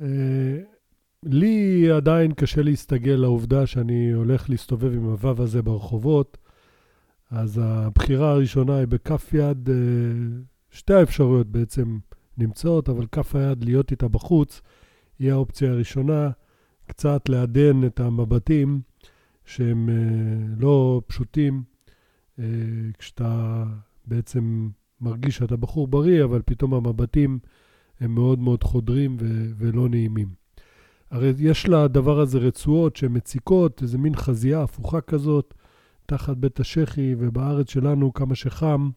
אה, 0.01 0.59
לי 1.23 1.91
עדיין 1.91 2.33
קשה 2.33 2.63
להסתגל 2.63 3.17
לעובדה 3.17 3.67
שאני 3.67 4.13
הולך 4.13 4.51
להסתובב 4.51 4.93
עם 4.95 5.05
הוו 5.05 5.43
הזה 5.43 5.63
ברחובות, 5.63 6.39
אז 7.31 7.61
הבחירה 7.63 8.31
הראשונה 8.31 8.77
היא 8.77 8.87
בכף 8.87 9.35
יד, 9.35 9.69
שתי 10.71 10.95
האפשרויות 10.95 11.47
בעצם 11.47 11.99
נמצאות, 12.39 12.89
אבל 12.89 13.07
כף 13.13 13.35
היד 13.35 13.65
להיות 13.65 13.91
איתה 13.91 14.09
בחוץ, 14.09 14.61
היא 15.19 15.33
האופציה 15.33 15.71
הראשונה, 15.71 16.31
קצת 16.87 17.29
לעדן 17.29 17.85
את 17.87 18.01
המבטים 18.01 18.81
שהם 19.45 19.89
uh, 19.89 20.63
לא 20.63 21.03
פשוטים, 21.07 21.63
uh, 22.39 22.43
כשאתה 22.99 23.65
בעצם 24.07 24.69
מרגיש 25.01 25.37
שאתה 25.37 25.57
בחור 25.57 25.87
בריא, 25.89 26.25
אבל 26.25 26.43
פתאום 26.45 26.75
המבטים 26.75 27.39
הם 28.01 28.15
מאוד 28.15 28.39
מאוד 28.39 28.65
חודרים 28.65 29.17
ו- 29.21 29.51
ולא 29.59 29.89
נעימים. 29.89 30.29
הרי 31.11 31.33
יש 31.39 31.69
לדבר 31.69 32.21
הזה 32.21 32.39
רצועות 32.39 32.97
שמציקות, 32.97 33.83
איזה 33.83 33.99
מין 33.99 34.17
חזייה 34.17 34.63
הפוכה 34.63 35.01
כזאת, 35.01 35.55
תחת 36.07 36.37
בית 36.37 36.61
השחי, 36.61 37.15
ובארץ 37.19 37.71
שלנו, 37.71 38.13
כמה 38.15 38.35
שחם, 38.35 38.91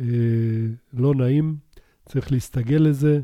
אה, 0.00 0.06
לא 0.92 1.14
נעים. 1.14 1.56
צריך 2.06 2.32
להסתגל 2.32 2.82
לזה, 2.82 3.20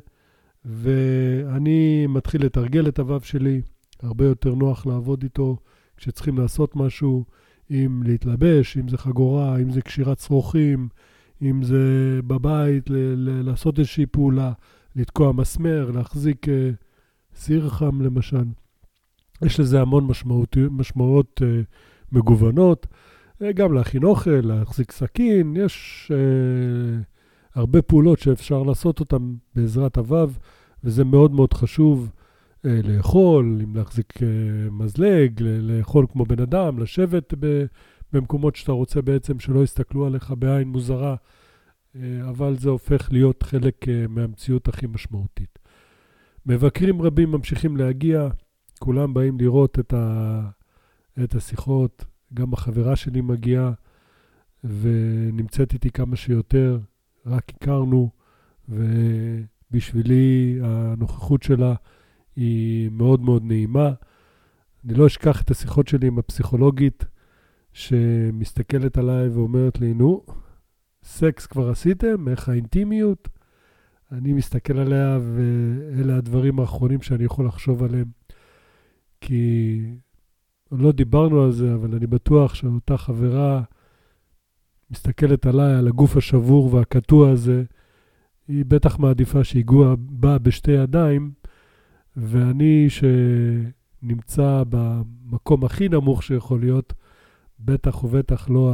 ואני 0.64 2.06
מתחיל 2.06 2.44
לתרגל 2.44 2.88
את 2.88 2.98
הוו 2.98 3.20
שלי, 3.20 3.60
הרבה 4.02 4.24
יותר 4.24 4.54
נוח 4.54 4.86
לעבוד 4.86 5.22
איתו 5.22 5.56
כשצריכים 5.96 6.38
לעשות 6.38 6.76
משהו, 6.76 7.24
אם 7.70 8.02
להתלבש, 8.04 8.76
אם 8.76 8.88
זה 8.88 8.98
חגורה, 8.98 9.58
אם 9.58 9.70
זה 9.70 9.82
קשירת 9.82 10.18
שרוכים, 10.18 10.88
אם 11.42 11.62
זה 11.62 11.78
בבית, 12.26 12.90
ל- 12.90 12.96
ל- 12.96 13.42
לעשות 13.42 13.78
איזושהי 13.78 14.06
פעולה, 14.06 14.52
לתקוע 14.96 15.32
מסמר, 15.32 15.90
להחזיק 15.90 16.46
uh, 16.48 16.50
סיר 17.36 17.68
חם 17.68 18.02
למשל. 18.02 18.44
יש 19.44 19.60
לזה 19.60 19.80
המון 19.80 20.06
משמעות, 20.06 20.56
משמעויות 20.70 21.40
uh, 21.44 21.64
מגוונות, 22.12 22.86
uh, 23.42 23.44
גם 23.54 23.72
להכין 23.72 24.04
אוכל, 24.04 24.30
להחזיק 24.30 24.92
סכין, 24.92 25.56
יש 25.56 26.06
uh, 26.14 27.04
הרבה 27.58 27.82
פעולות 27.82 28.18
שאפשר 28.18 28.62
לעשות 28.62 29.00
אותן 29.00 29.34
בעזרת 29.54 29.98
הוו, 29.98 30.30
וזה 30.84 31.04
מאוד 31.04 31.32
מאוד 31.32 31.54
חשוב 31.54 32.10
uh, 32.56 32.68
לאכול, 32.84 33.60
אם 33.64 33.76
להחזיק 33.76 34.12
uh, 34.16 34.20
מזלג, 34.70 35.42
לאכול 35.42 36.06
כמו 36.12 36.24
בן 36.24 36.42
אדם, 36.42 36.78
לשבת 36.78 37.34
ב, 37.40 37.64
במקומות 38.12 38.56
שאתה 38.56 38.72
רוצה 38.72 39.02
בעצם 39.02 39.38
שלא 39.38 39.62
יסתכלו 39.62 40.06
עליך 40.06 40.34
בעין 40.38 40.68
מוזרה, 40.68 41.14
uh, 41.14 41.98
אבל 42.28 42.56
זה 42.58 42.70
הופך 42.70 43.12
להיות 43.12 43.42
חלק 43.42 43.84
uh, 43.84 43.88
מהמציאות 44.08 44.68
הכי 44.68 44.86
משמעותית. 44.86 45.58
מבקרים 46.46 47.02
רבים 47.02 47.30
ממשיכים 47.30 47.76
להגיע, 47.76 48.28
כולם 48.78 49.14
באים 49.14 49.40
לראות 49.40 49.78
את, 49.78 49.92
ה, 49.92 50.40
את 51.24 51.34
השיחות, 51.34 52.04
גם 52.34 52.52
החברה 52.52 52.96
שלי 52.96 53.20
מגיעה 53.20 53.72
ונמצאת 54.64 55.72
איתי 55.72 55.90
כמה 55.90 56.16
שיותר, 56.16 56.78
רק 57.28 57.52
הכרנו, 57.56 58.10
ובשבילי 58.68 60.58
הנוכחות 60.62 61.42
שלה 61.42 61.74
היא 62.36 62.90
מאוד 62.90 63.20
מאוד 63.20 63.44
נעימה. 63.44 63.92
אני 64.84 64.94
לא 64.94 65.06
אשכח 65.06 65.42
את 65.42 65.50
השיחות 65.50 65.88
שלי 65.88 66.06
עם 66.06 66.18
הפסיכולוגית, 66.18 67.04
שמסתכלת 67.72 68.98
עליי 68.98 69.28
ואומרת 69.28 69.80
לי, 69.80 69.94
נו, 69.94 70.22
סקס 71.02 71.46
כבר 71.46 71.70
עשיתם? 71.70 72.28
איך 72.28 72.48
האינטימיות? 72.48 73.28
אני 74.12 74.32
מסתכל 74.32 74.78
עליה, 74.78 75.18
ואלה 75.22 76.16
הדברים 76.16 76.60
האחרונים 76.60 77.02
שאני 77.02 77.24
יכול 77.24 77.46
לחשוב 77.46 77.82
עליהם. 77.82 78.08
כי 79.20 79.82
לא 80.72 80.92
דיברנו 80.92 81.42
על 81.42 81.52
זה, 81.52 81.74
אבל 81.74 81.94
אני 81.94 82.06
בטוח 82.06 82.54
שאותה 82.54 82.96
חברה 82.96 83.62
מסתכלת 84.90 85.46
עליי, 85.46 85.74
על 85.74 85.88
הגוף 85.88 86.16
השבור 86.16 86.74
והקטוע 86.74 87.30
הזה, 87.30 87.64
היא 88.48 88.64
בטח 88.68 88.98
מעדיפה 88.98 89.44
שיגוע 89.44 89.94
בה 89.98 90.38
בשתי 90.38 90.70
ידיים, 90.70 91.32
ואני 92.16 92.86
שנמצא 92.90 94.62
במקום 94.68 95.64
הכי 95.64 95.88
נמוך 95.88 96.22
שיכול 96.22 96.60
להיות, 96.60 96.92
בטח 97.60 98.04
ובטח 98.04 98.50
לא 98.50 98.72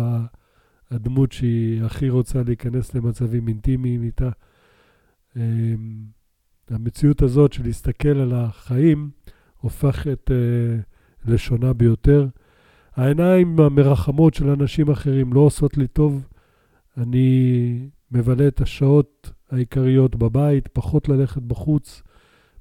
הדמות 0.90 1.32
שהיא 1.32 1.82
הכי 1.82 2.08
רוצה 2.08 2.42
להיכנס 2.42 2.94
למצבים 2.94 3.48
אינטימיים 3.48 4.02
איתה. 4.02 4.30
אמ, 5.36 6.04
המציאות 6.70 7.22
הזאת 7.22 7.52
של 7.52 7.62
להסתכל 7.62 8.08
על 8.08 8.32
החיים 8.34 9.10
הופכת 9.60 10.30
אה, 10.30 10.80
לשונה 11.26 11.72
ביותר. 11.72 12.26
העיניים 12.96 13.60
המרחמות 13.60 14.34
של 14.34 14.48
אנשים 14.48 14.90
אחרים 14.90 15.32
לא 15.32 15.40
עושות 15.40 15.76
לי 15.76 15.86
טוב. 15.86 16.28
אני 16.96 17.88
מבלה 18.10 18.48
את 18.48 18.60
השעות 18.60 19.30
העיקריות 19.50 20.16
בבית, 20.16 20.68
פחות 20.68 21.08
ללכת 21.08 21.42
בחוץ, 21.42 22.02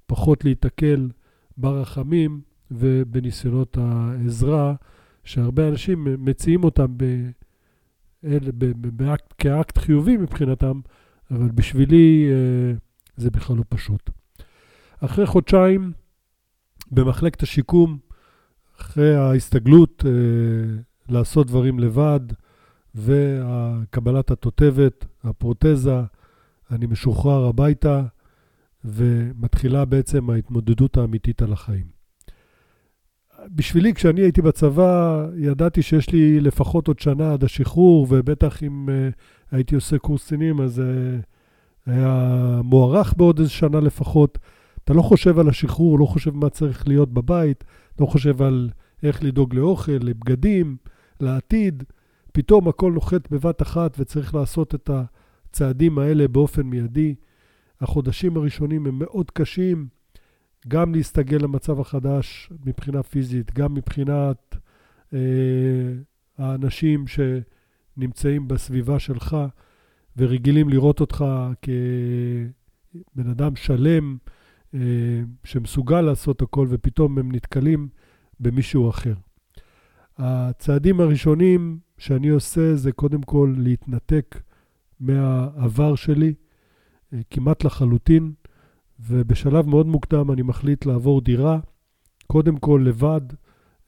פחות 0.06 0.46
להיתקל 0.46 1.10
ברחמים 1.58 2.41
ובניסיונות 2.72 3.78
העזרה, 3.78 4.74
שהרבה 5.24 5.67
אנשים 5.67 6.26
מציעים 6.26 6.63
אותם 6.63 6.98
ב, 6.98 7.04
ב, 8.24 8.65
ב, 8.65 9.04
באקט, 9.04 9.34
כאקט 9.38 9.78
חיובי 9.78 10.17
מבחינתם, 10.17 10.80
אבל 11.32 11.50
בשבילי 11.52 12.28
אה, 12.32 12.76
זה 13.17 13.32
בכלל 13.32 13.58
לא 13.58 13.63
פשוט. 13.69 14.10
אחרי 15.00 15.26
חודשיים 15.26 15.91
במחלקת 16.91 17.43
השיקום, 17.43 17.98
אחרי 18.82 19.16
ההסתגלות 19.16 20.04
אה, 20.06 20.12
לעשות 21.10 21.48
דברים 21.48 21.80
לבד 21.80 22.20
וקבלת 22.96 24.32
התותבת, 24.32 25.06
הפרוטזה, 25.24 26.02
אני 26.72 26.86
משוחרר 26.86 27.46
הביתה 27.46 28.04
ומתחילה 28.86 29.86
בעצם 29.86 30.30
ההתמודדות 30.30 30.98
האמיתית 30.98 31.42
על 31.42 31.54
החיים. 31.54 31.94
בשבילי, 33.52 33.94
כשאני 33.94 34.22
הייתי 34.22 34.42
בצבא, 34.42 35.26
ידעתי 35.38 35.82
שיש 35.82 36.10
לי 36.10 36.40
לפחות 36.40 36.88
עוד 36.88 37.00
שנה 37.00 37.34
עד 37.34 37.44
השחרור, 37.44 38.08
ובטח 38.10 38.64
אם 38.64 38.90
uh, 38.90 39.14
הייתי 39.52 39.76
עושה 39.76 39.98
קורס 39.98 40.26
קצינים, 40.26 40.62
אז 40.62 40.80
uh, 40.80 41.92
היה 41.92 42.62
מוארך 42.64 43.14
בעוד 43.18 43.40
איזה 43.40 43.52
שנה 43.52 43.80
לפחות. 43.80 44.38
אתה 44.84 44.94
לא 44.94 45.02
חושב 45.02 45.40
על 45.40 45.50
השחרור, 45.50 46.00
לא 46.00 46.06
חושב 46.06 46.36
מה 46.36 46.50
צריך 46.50 46.88
להיות 46.88 47.14
בבית, 47.14 47.64
לא 47.99 48.06
חושב 48.06 48.41
על 48.41 48.69
איך 49.03 49.23
לדאוג 49.23 49.56
לאוכל, 49.56 49.91
לבגדים, 49.91 50.77
לעתיד. 51.19 51.84
פתאום 52.32 52.67
הכל 52.67 52.91
נוחת 52.91 53.32
בבת 53.32 53.62
אחת 53.62 53.95
וצריך 53.99 54.36
לעשות 54.36 54.75
את 54.75 54.89
הצעדים 54.89 55.99
האלה 55.99 56.27
באופן 56.27 56.62
מיידי. 56.62 57.15
החודשים 57.82 58.38
הראשונים 58.38 58.86
הם 58.88 58.99
מאוד 58.99 59.32
קשים, 59.32 59.88
גם 60.67 60.95
להסתגל 60.95 61.38
למצב 61.38 61.79
החדש 61.79 62.49
מבחינה 62.65 63.03
פיזית, 63.03 63.53
גם 63.53 63.73
מבחינת 63.73 64.56
אה, 65.13 65.19
האנשים 66.38 67.06
שנמצאים 67.08 68.47
בסביבה 68.47 68.99
שלך 68.99 69.38
ורגילים 70.17 70.69
לראות 70.69 70.99
אותך 70.99 71.25
כבן 71.62 73.29
אדם 73.29 73.56
שלם, 73.56 74.17
שמסוגל 75.44 76.02
לעשות 76.02 76.42
הכל, 76.42 76.68
ופתאום 76.70 77.18
הם 77.18 77.32
נתקלים 77.32 77.88
במישהו 78.40 78.90
אחר. 78.90 79.14
הצעדים 80.18 81.00
הראשונים 81.00 81.80
שאני 81.98 82.30
עושה 82.30 82.76
זה 82.76 82.92
קודם 82.92 83.22
כל 83.22 83.56
להתנתק 83.58 84.42
מהעבר 85.00 85.96
שלי, 85.96 86.34
אה, 87.14 87.20
כמעט 87.30 87.64
לחלוטין. 87.64 88.34
ובשלב 89.00 89.68
מאוד 89.68 89.88
מוקדם 89.88 90.32
אני 90.32 90.42
מחליט 90.42 90.86
לעבור 90.86 91.22
דירה, 91.22 91.60
קודם 92.28 92.58
כל 92.58 92.84
לבד, 92.86 93.22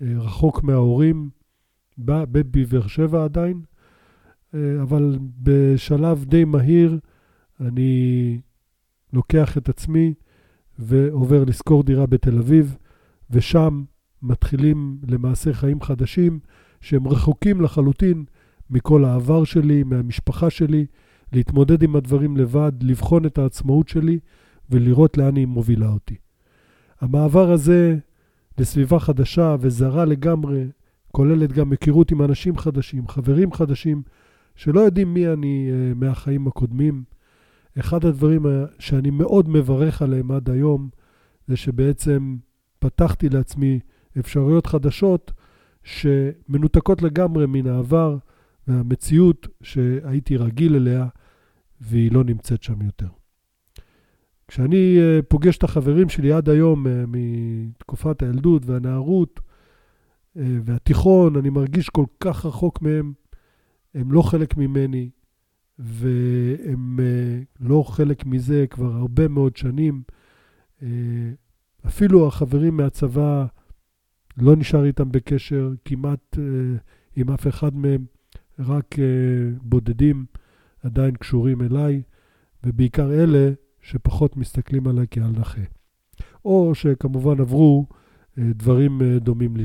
אה, 0.02 0.08
רחוק 0.17 0.63
מההורים, 0.63 1.30
בבאר 1.98 2.88
שבע 2.88 3.24
עדיין, 3.24 3.62
אה, 4.54 4.82
אבל 4.82 5.17
בשלב 5.41 6.26
די 6.26 6.45
מהיר 6.45 7.00
אני 7.60 8.41
לוקח 9.13 9.58
את 9.58 9.69
עצמי 9.69 10.13
ועובר 10.79 11.43
לשכור 11.43 11.83
דירה 11.83 12.05
בתל 12.05 12.38
אביב, 12.38 12.77
ושם 13.29 13.83
מתחילים 14.21 14.97
למעשה 15.07 15.53
חיים 15.53 15.81
חדשים 15.81 16.39
שהם 16.81 17.07
רחוקים 17.07 17.61
לחלוטין 17.61 18.25
מכל 18.69 19.05
העבר 19.05 19.43
שלי, 19.43 19.83
מהמשפחה 19.83 20.49
שלי, 20.49 20.85
להתמודד 21.33 21.83
עם 21.83 21.95
הדברים 21.95 22.38
לבד, 22.38 22.71
לבחון 22.81 23.25
את 23.25 23.38
העצמאות 23.38 23.88
שלי 23.88 24.19
ולראות 24.69 25.17
לאן 25.17 25.35
היא 25.35 25.47
מובילה 25.47 25.89
אותי. 25.89 26.15
המעבר 27.01 27.51
הזה 27.51 27.97
לסביבה 28.57 28.99
חדשה 28.99 29.55
וזרה 29.59 30.05
לגמרי, 30.05 30.65
כוללת 31.11 31.51
גם 31.51 31.71
היכרות 31.71 32.11
עם 32.11 32.21
אנשים 32.21 32.57
חדשים, 32.57 33.07
חברים 33.07 33.51
חדשים, 33.51 34.01
שלא 34.55 34.79
יודעים 34.79 35.13
מי 35.13 35.27
אני 35.27 35.69
uh, 35.69 35.97
מהחיים 35.97 36.47
הקודמים. 36.47 37.03
אחד 37.79 38.05
הדברים 38.05 38.45
שאני 38.79 39.09
מאוד 39.09 39.49
מברך 39.49 40.01
עליהם 40.01 40.31
עד 40.31 40.49
היום, 40.49 40.89
זה 41.47 41.57
שבעצם 41.57 42.35
פתחתי 42.79 43.29
לעצמי 43.29 43.79
אפשרויות 44.19 44.67
חדשות 44.67 45.31
שמנותקות 45.83 47.01
לגמרי 47.01 47.45
מן 47.45 47.67
העבר 47.67 48.17
והמציאות 48.67 49.47
שהייתי 49.61 50.38
רגיל 50.38 50.75
אליה, 50.75 51.07
והיא 51.81 52.11
לא 52.11 52.23
נמצאת 52.23 52.63
שם 52.63 52.81
יותר. 52.81 53.07
כשאני 54.47 54.97
אה, 54.99 55.19
פוגש 55.27 55.57
את 55.57 55.63
החברים 55.63 56.09
שלי 56.09 56.31
עד 56.33 56.49
היום 56.49 56.88
אה, 56.88 57.03
מתקופת 57.07 58.21
הילדות 58.21 58.65
והנערות 58.65 59.39
אה, 60.38 60.43
והתיכון, 60.63 61.35
אני 61.35 61.49
מרגיש 61.49 61.89
כל 61.89 62.05
כך 62.19 62.45
רחוק 62.45 62.81
מהם. 62.81 63.13
הם 63.95 64.11
לא 64.11 64.21
חלק 64.21 64.57
ממני, 64.57 65.09
והם 65.79 66.99
לא 67.59 67.83
חלק 67.88 68.25
מזה 68.25 68.65
כבר 68.69 68.93
הרבה 68.93 69.27
מאוד 69.27 69.57
שנים. 69.57 70.03
אפילו 71.88 72.27
החברים 72.27 72.77
מהצבא, 72.77 73.45
לא 74.38 74.55
נשאר 74.55 74.85
איתם 74.85 75.11
בקשר 75.11 75.73
כמעט 75.85 76.38
עם 77.15 77.29
אף 77.29 77.47
אחד 77.47 77.75
מהם, 77.75 78.05
רק 78.59 78.95
בודדים 79.61 80.25
עדיין 80.83 81.15
קשורים 81.15 81.61
אליי, 81.61 82.01
ובעיקר 82.63 83.13
אלה 83.13 83.51
שפחות 83.81 84.38
מסתכלים 84.38 84.88
עליי 84.88 85.05
כעל 85.11 85.31
נכה. 85.31 85.61
או 86.45 86.75
שכמובן 86.75 87.39
עברו 87.41 87.88
אה, 88.38 88.43
דברים 88.55 89.01
אה, 89.01 89.19
דומים 89.19 89.55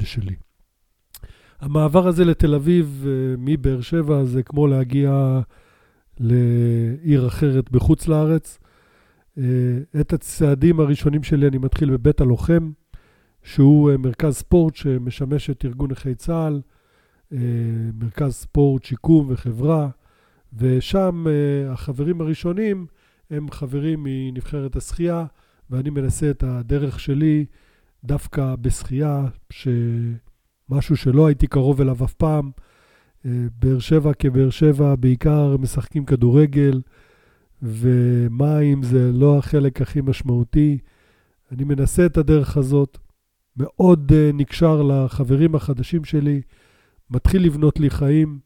לשלי. 0.00 0.36
המעבר 1.60 2.08
הזה 2.08 2.24
לתל 2.24 2.54
אביב 2.54 3.04
אה, 3.06 3.34
מבאר 3.38 3.80
שבע 3.80 4.24
זה 4.24 4.42
כמו 4.42 4.66
להגיע 4.66 5.40
לעיר 6.20 7.26
אחרת 7.26 7.70
בחוץ 7.70 8.08
לארץ. 8.08 8.58
את 10.00 10.12
הצעדים 10.12 10.80
הראשונים 10.80 11.22
שלי 11.22 11.48
אני 11.48 11.58
מתחיל 11.58 11.90
בבית 11.90 12.20
הלוחם, 12.20 12.70
שהוא 13.42 13.90
מרכז 13.98 14.34
ספורט 14.34 14.74
שמשמש 14.74 15.50
את 15.50 15.64
ארגון 15.64 15.90
נכי 15.90 16.14
צה"ל, 16.14 16.60
מרכז 17.94 18.32
ספורט, 18.32 18.84
שיקום 18.84 19.26
וחברה, 19.30 19.88
ושם 20.58 21.26
החברים 21.68 22.20
הראשונים 22.20 22.86
הם 23.30 23.50
חברים 23.50 24.00
מנבחרת 24.02 24.76
השחייה, 24.76 25.24
ואני 25.70 25.90
מנסה 25.90 26.30
את 26.30 26.42
הדרך 26.42 27.00
שלי 27.00 27.44
דווקא 28.04 28.54
בשחייה, 28.60 29.26
משהו 30.70 30.96
שלא 30.96 31.26
הייתי 31.26 31.46
קרוב 31.46 31.80
אליו 31.80 32.04
אף 32.04 32.14
פעם. 32.14 32.50
באר 33.24 33.78
שבע 33.78 34.12
כבאר 34.14 34.50
שבע 34.50 34.94
בעיקר 34.94 35.56
משחקים 35.56 36.04
כדורגל, 36.04 36.80
ומים 37.62 38.82
זה 38.82 39.12
לא 39.12 39.38
החלק 39.38 39.82
הכי 39.82 40.00
משמעותי. 40.00 40.78
אני 41.52 41.64
מנסה 41.64 42.06
את 42.06 42.16
הדרך 42.16 42.56
הזאת, 42.56 42.98
מאוד 43.56 44.12
uh, 44.12 44.36
נקשר 44.36 44.82
לחברים 44.82 45.54
החדשים 45.54 46.04
שלי, 46.04 46.40
מתחיל 47.10 47.46
לבנות 47.46 47.80
לי 47.80 47.90
חיים, 47.90 48.38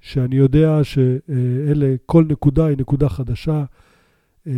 שאני 0.00 0.36
יודע 0.36 0.78
שאלה, 0.82 1.94
כל 2.06 2.24
נקודה 2.28 2.66
היא 2.66 2.76
נקודה 2.78 3.08
חדשה, 3.08 3.64
uh, 4.46 4.50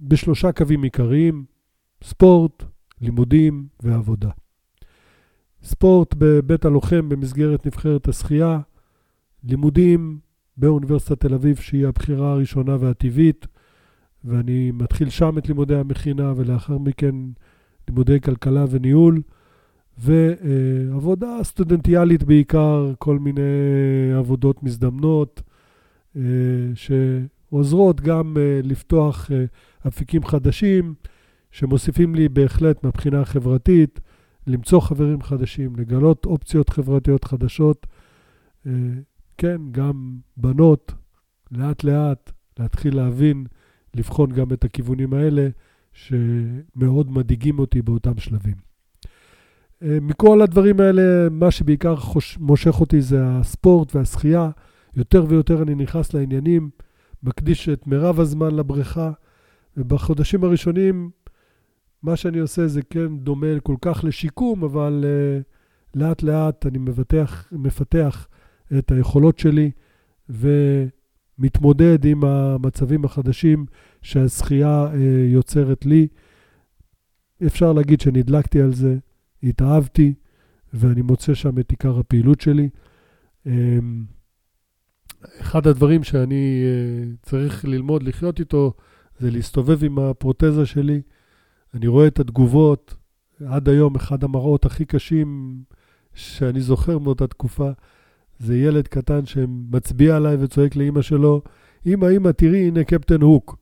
בשלושה 0.00 0.52
קווים 0.52 0.82
עיקריים, 0.82 1.44
ספורט, 2.02 2.64
לימודים 3.00 3.66
ועבודה. 3.82 4.30
ספורט 5.62 6.14
בבית 6.18 6.64
הלוחם 6.64 7.08
במסגרת 7.08 7.66
נבחרת 7.66 8.08
השחייה, 8.08 8.60
לימודים 9.44 10.18
באוניברסיטת 10.56 11.20
תל 11.20 11.34
אביב, 11.34 11.56
שהיא 11.56 11.86
הבחירה 11.86 12.32
הראשונה 12.32 12.76
והטבעית, 12.80 13.46
ואני 14.24 14.70
מתחיל 14.70 15.10
שם 15.10 15.38
את 15.38 15.48
לימודי 15.48 15.76
המכינה, 15.76 16.32
ולאחר 16.36 16.78
מכן 16.78 17.14
לימודי 17.88 18.20
כלכלה 18.20 18.64
וניהול, 18.70 19.22
ועבודה 19.98 21.38
סטודנטיאלית 21.42 22.22
בעיקר, 22.24 22.92
כל 22.98 23.18
מיני 23.18 23.42
עבודות 24.18 24.62
מזדמנות, 24.62 25.42
שעוזרות 26.74 28.00
גם 28.00 28.36
לפתוח 28.62 29.30
אפיקים 29.88 30.24
חדשים, 30.24 30.94
שמוסיפים 31.50 32.14
לי 32.14 32.28
בהחלט 32.28 32.84
מבחינה 32.84 33.20
החברתית. 33.20 34.00
למצוא 34.46 34.80
חברים 34.80 35.22
חדשים, 35.22 35.76
לגלות 35.76 36.26
אופציות 36.26 36.68
חברתיות 36.68 37.24
חדשות. 37.24 37.86
אה, 38.66 38.72
כן, 39.38 39.60
גם 39.70 40.16
בנות, 40.36 40.92
לאט 41.50 41.84
לאט, 41.84 42.32
להתחיל 42.58 42.96
להבין, 42.96 43.46
לבחון 43.94 44.32
גם 44.32 44.52
את 44.52 44.64
הכיוונים 44.64 45.14
האלה, 45.14 45.48
שמאוד 45.92 47.10
מדאיגים 47.10 47.58
אותי 47.58 47.82
באותם 47.82 48.18
שלבים. 48.18 48.54
אה, 49.82 49.98
מכל 50.00 50.42
הדברים 50.42 50.80
האלה, 50.80 51.28
מה 51.30 51.50
שבעיקר 51.50 51.96
חוש, 51.96 52.38
מושך 52.38 52.80
אותי 52.80 53.00
זה 53.00 53.18
הספורט 53.24 53.96
והשחייה. 53.96 54.50
יותר 54.96 55.24
ויותר 55.28 55.62
אני 55.62 55.74
נכנס 55.74 56.14
לעניינים, 56.14 56.70
מקדיש 57.22 57.68
את 57.68 57.86
מירב 57.86 58.20
הזמן 58.20 58.54
לבריכה, 58.54 59.10
ובחודשים 59.76 60.44
הראשונים 60.44 61.10
מה 62.02 62.16
שאני 62.16 62.38
עושה 62.38 62.66
זה 62.66 62.82
כן 62.90 63.18
דומה 63.18 63.60
כל 63.62 63.76
כך 63.82 64.04
לשיקום, 64.04 64.64
אבל 64.64 65.04
uh, 65.04 65.98
לאט 66.00 66.22
לאט 66.22 66.66
אני 66.66 66.78
מבטח, 66.78 67.48
מפתח 67.52 68.28
את 68.78 68.92
היכולות 68.92 69.38
שלי 69.38 69.70
ומתמודד 70.28 72.04
עם 72.04 72.24
המצבים 72.24 73.04
החדשים 73.04 73.66
שהזכייה 74.02 74.86
uh, 74.92 74.96
יוצרת 75.32 75.86
לי. 75.86 76.08
אפשר 77.46 77.72
להגיד 77.72 78.00
שנדלקתי 78.00 78.60
על 78.60 78.72
זה, 78.72 78.96
התאהבתי, 79.42 80.14
ואני 80.74 81.02
מוצא 81.02 81.34
שם 81.34 81.58
את 81.58 81.70
עיקר 81.70 81.98
הפעילות 81.98 82.40
שלי. 82.40 82.68
Um, 83.46 83.48
אחד 85.40 85.66
הדברים 85.66 86.04
שאני 86.04 86.62
uh, 86.64 87.28
צריך 87.28 87.64
ללמוד 87.64 88.02
לחיות 88.02 88.40
איתו 88.40 88.72
זה 89.18 89.30
להסתובב 89.30 89.84
עם 89.84 89.98
הפרוטזה 89.98 90.66
שלי. 90.66 91.02
אני 91.74 91.86
רואה 91.86 92.06
את 92.06 92.20
התגובות, 92.20 92.94
עד 93.46 93.68
היום 93.68 93.94
אחד 93.94 94.24
המראות 94.24 94.64
הכי 94.64 94.84
קשים 94.84 95.58
שאני 96.14 96.60
זוכר 96.60 96.98
מאותה 96.98 97.26
תקופה, 97.26 97.70
זה 98.38 98.56
ילד 98.56 98.88
קטן 98.88 99.26
שמצביע 99.26 100.16
עליי 100.16 100.36
וצועק 100.40 100.76
לאימא 100.76 101.02
שלו, 101.02 101.42
אמא, 101.86 102.06
אמא, 102.16 102.30
תראי, 102.30 102.68
הנה 102.68 102.84
קפטן 102.84 103.20
הוק. 103.20 103.56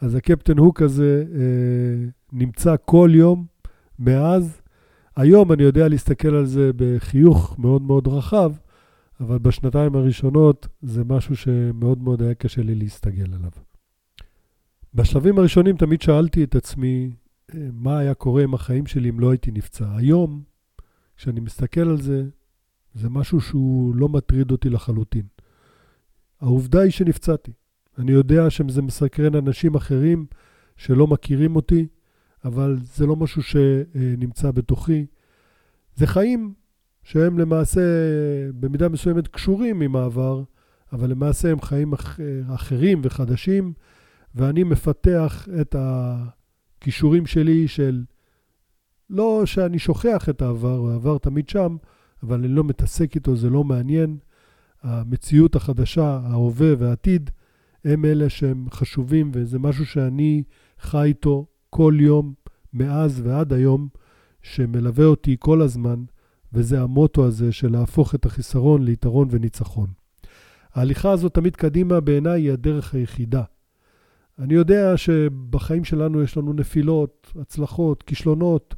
אז 0.00 0.14
הקפטן 0.14 0.58
הוק 0.58 0.82
הזה 0.82 1.24
אה, 1.34 2.08
נמצא 2.32 2.74
כל 2.84 3.10
יום 3.14 3.46
מאז. 3.98 4.60
היום 5.16 5.52
אני 5.52 5.62
יודע 5.62 5.88
להסתכל 5.88 6.34
על 6.34 6.46
זה 6.46 6.70
בחיוך 6.76 7.58
מאוד 7.58 7.82
מאוד 7.82 8.08
רחב, 8.08 8.52
אבל 9.20 9.38
בשנתיים 9.38 9.94
הראשונות 9.94 10.68
זה 10.82 11.04
משהו 11.04 11.36
שמאוד 11.36 12.02
מאוד 12.02 12.22
היה 12.22 12.34
קשה 12.34 12.62
לי 12.62 12.74
להסתגל 12.74 13.34
עליו. 13.34 13.50
בשלבים 14.94 15.38
הראשונים 15.38 15.76
תמיד 15.76 16.02
שאלתי 16.02 16.44
את 16.44 16.54
עצמי, 16.54 17.10
מה 17.54 17.98
היה 17.98 18.14
קורה 18.14 18.42
עם 18.42 18.54
החיים 18.54 18.86
שלי 18.86 19.10
אם 19.10 19.20
לא 19.20 19.30
הייתי 19.30 19.50
נפצע. 19.50 19.96
היום, 19.96 20.42
כשאני 21.16 21.40
מסתכל 21.40 21.80
על 21.80 22.00
זה, 22.00 22.24
זה 22.94 23.08
משהו 23.08 23.40
שהוא 23.40 23.96
לא 23.96 24.08
מטריד 24.08 24.50
אותי 24.50 24.70
לחלוטין. 24.70 25.26
העובדה 26.40 26.80
היא 26.80 26.90
שנפצעתי. 26.90 27.52
אני 27.98 28.12
יודע 28.12 28.50
שזה 28.50 28.82
מסקרן 28.82 29.34
אנשים 29.34 29.74
אחרים 29.74 30.26
שלא 30.76 31.06
מכירים 31.06 31.56
אותי, 31.56 31.86
אבל 32.44 32.78
זה 32.82 33.06
לא 33.06 33.16
משהו 33.16 33.42
שנמצא 33.42 34.50
בתוכי. 34.50 35.06
זה 35.94 36.06
חיים 36.06 36.54
שהם 37.02 37.38
למעשה 37.38 37.80
במידה 38.60 38.88
מסוימת 38.88 39.28
קשורים 39.28 39.80
עם 39.80 39.96
העבר, 39.96 40.42
אבל 40.92 41.10
למעשה 41.10 41.52
הם 41.52 41.60
חיים 41.60 41.92
אחרים 42.54 43.00
וחדשים, 43.04 43.72
ואני 44.34 44.64
מפתח 44.64 45.48
את 45.60 45.74
ה... 45.74 46.16
כישורים 46.80 47.26
שלי 47.26 47.68
של... 47.68 48.04
לא 49.10 49.42
שאני 49.46 49.78
שוכח 49.78 50.28
את 50.28 50.42
העבר, 50.42 50.90
העבר 50.90 51.18
תמיד 51.18 51.48
שם, 51.48 51.76
אבל 52.22 52.38
אני 52.38 52.48
לא 52.48 52.64
מתעסק 52.64 53.14
איתו, 53.14 53.36
זה 53.36 53.50
לא 53.50 53.64
מעניין. 53.64 54.16
המציאות 54.82 55.56
החדשה, 55.56 56.20
ההווה 56.24 56.72
והעתיד, 56.78 57.30
הם 57.84 58.04
אלה 58.04 58.28
שהם 58.28 58.66
חשובים, 58.70 59.30
וזה 59.34 59.58
משהו 59.58 59.86
שאני 59.86 60.42
חי 60.80 61.02
איתו 61.02 61.46
כל 61.70 61.94
יום, 62.00 62.34
מאז 62.72 63.20
ועד 63.24 63.52
היום, 63.52 63.88
שמלווה 64.42 65.04
אותי 65.04 65.36
כל 65.38 65.62
הזמן, 65.62 66.04
וזה 66.52 66.80
המוטו 66.80 67.26
הזה 67.26 67.52
של 67.52 67.72
להפוך 67.72 68.14
את 68.14 68.26
החיסרון 68.26 68.82
ליתרון 68.82 69.28
וניצחון. 69.30 69.88
ההליכה 70.74 71.10
הזאת 71.10 71.34
תמיד 71.34 71.56
קדימה 71.56 72.00
בעיניי 72.00 72.42
היא 72.42 72.52
הדרך 72.52 72.94
היחידה. 72.94 73.42
אני 74.38 74.54
יודע 74.54 74.96
שבחיים 74.96 75.84
שלנו 75.84 76.22
יש 76.22 76.36
לנו 76.36 76.52
נפילות, 76.52 77.32
הצלחות, 77.40 78.02
כישלונות. 78.02 78.74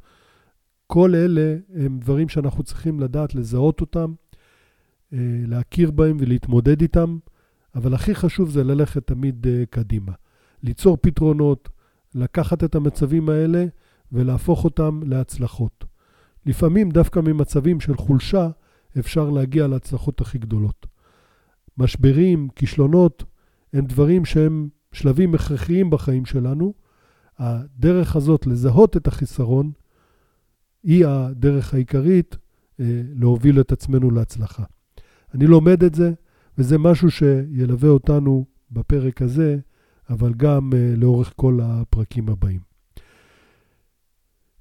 כל 0.87 1.15
אלה 1.15 1.57
הם 1.75 1.99
דברים 1.99 2.29
שאנחנו 2.29 2.63
צריכים 2.65 3.01
לדעת 3.01 3.35
לזהות 3.35 3.81
אותם, 3.81 4.13
אה, 5.13 5.19
להכיר 5.47 5.91
בהם 5.91 6.17
ולהתמודד 6.21 6.83
איתם, 6.83 7.19
אבל 7.75 7.95
הכי 7.95 8.15
חשוב 8.15 8.51
זה 8.51 8.65
ללכת 8.65 9.07
תמיד 9.07 9.47
אה, 9.47 9.65
קדימה. 9.71 10.13
ליצור 10.63 10.99
פתרונות, 11.01 11.69
לקחת 12.15 12.65
את 12.65 12.75
המצבים 12.75 13.29
האלה 13.29 13.65
ולהפוך 14.13 14.65
אותם 14.65 15.01
להצלחות. 15.07 15.85
לפעמים 16.47 16.91
דווקא 16.91 17.21
ממצבים 17.21 17.81
של 17.81 17.97
חולשה 17.97 18.49
אפשר 18.99 19.31
להגיע 19.31 19.67
להצלחות 19.67 20.21
הכי 20.21 20.39
גדולות. 20.39 20.87
משברים, 21.79 22.49
כישלונות, 22.57 23.25
הם 23.73 23.87
דברים 23.87 24.25
שהם 24.25 24.69
שלבים 24.93 25.35
הכרחיים 25.35 25.91
בחיים 25.91 26.25
שלנו. 26.25 26.75
הדרך 27.39 28.17
הזאת 28.17 28.47
לזהות 28.47 28.97
את 28.97 29.07
החיסרון 29.07 29.73
היא 30.83 31.07
הדרך 31.07 31.75
העיקרית 31.75 32.37
אה, 32.81 33.03
להוביל 33.15 33.61
את 33.61 33.73
עצמנו 33.73 34.11
להצלחה. 34.11 34.65
אני 35.35 35.47
לומד 35.47 35.85
את 35.85 35.95
זה, 35.95 36.13
וזה 36.59 36.79
משהו 36.79 37.11
שילווה 37.11 37.89
אותנו 37.89 38.45
בפרק 38.71 39.23
הזה, 39.23 39.59
אבל 40.11 40.35
גם 40.35 40.71
אה, 40.75 40.95
לאורך 40.97 41.33
כל 41.37 41.61
הפרקים 41.63 42.29
הבאים. 42.29 42.61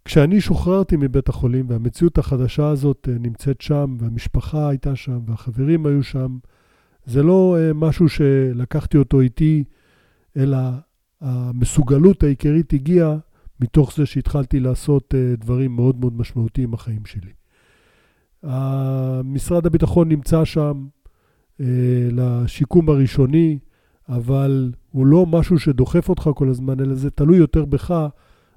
כשאני 0.06 0.42
שוחררתי 0.42 0.96
מבית 0.96 1.30
החולים 1.30 1.70
והמציאות 1.70 2.18
החדשה 2.18 2.68
הזאת 2.68 3.10
אה, 3.12 3.18
נמצאת 3.20 3.62
שם, 3.62 3.98
והמשפחה 4.00 4.70
הייתה 4.70 4.96
שם, 4.96 5.20
והחברים 5.26 5.86
היו 5.86 6.04
שם, 6.04 6.38
זה 7.06 7.24
לא 7.24 7.58
משהו 7.76 8.10
שלקחתי 8.10 8.98
אותו 8.98 9.22
איתי 9.22 9.64
אלא 10.38 10.58
המסוגלות 11.22 12.24
העיקרית 12.24 12.74
הגיעה 12.74 13.18
מתוך 13.60 13.96
זה 13.96 14.06
שהתחלתי 14.06 14.60
לעשות 14.60 15.16
אה, 15.16 15.36
דברים 15.38 15.76
מאוד 15.76 16.00
מאוד 16.00 16.14
משמעותיים 16.18 16.72
בחיים 16.72 17.02
שלי. 17.06 17.32
משרד 19.24 19.66
הביטחון 19.66 20.10
נמצא 20.10 20.46
שם 20.46 20.88
אה, 21.62 21.66
לשיקום 22.12 22.90
הראשוני, 22.90 23.60
אבל 24.10 24.72
הוא 24.92 25.06
לא 25.06 25.26
משהו 25.26 25.60
שדוחף 25.60 26.10
אותך 26.10 26.30
כל 26.36 26.50
הזמן, 26.50 26.80
אלא 26.80 26.96
זה 26.96 27.10
תלוי 27.10 27.38
יותר 27.38 27.66
בך, 27.66 28.08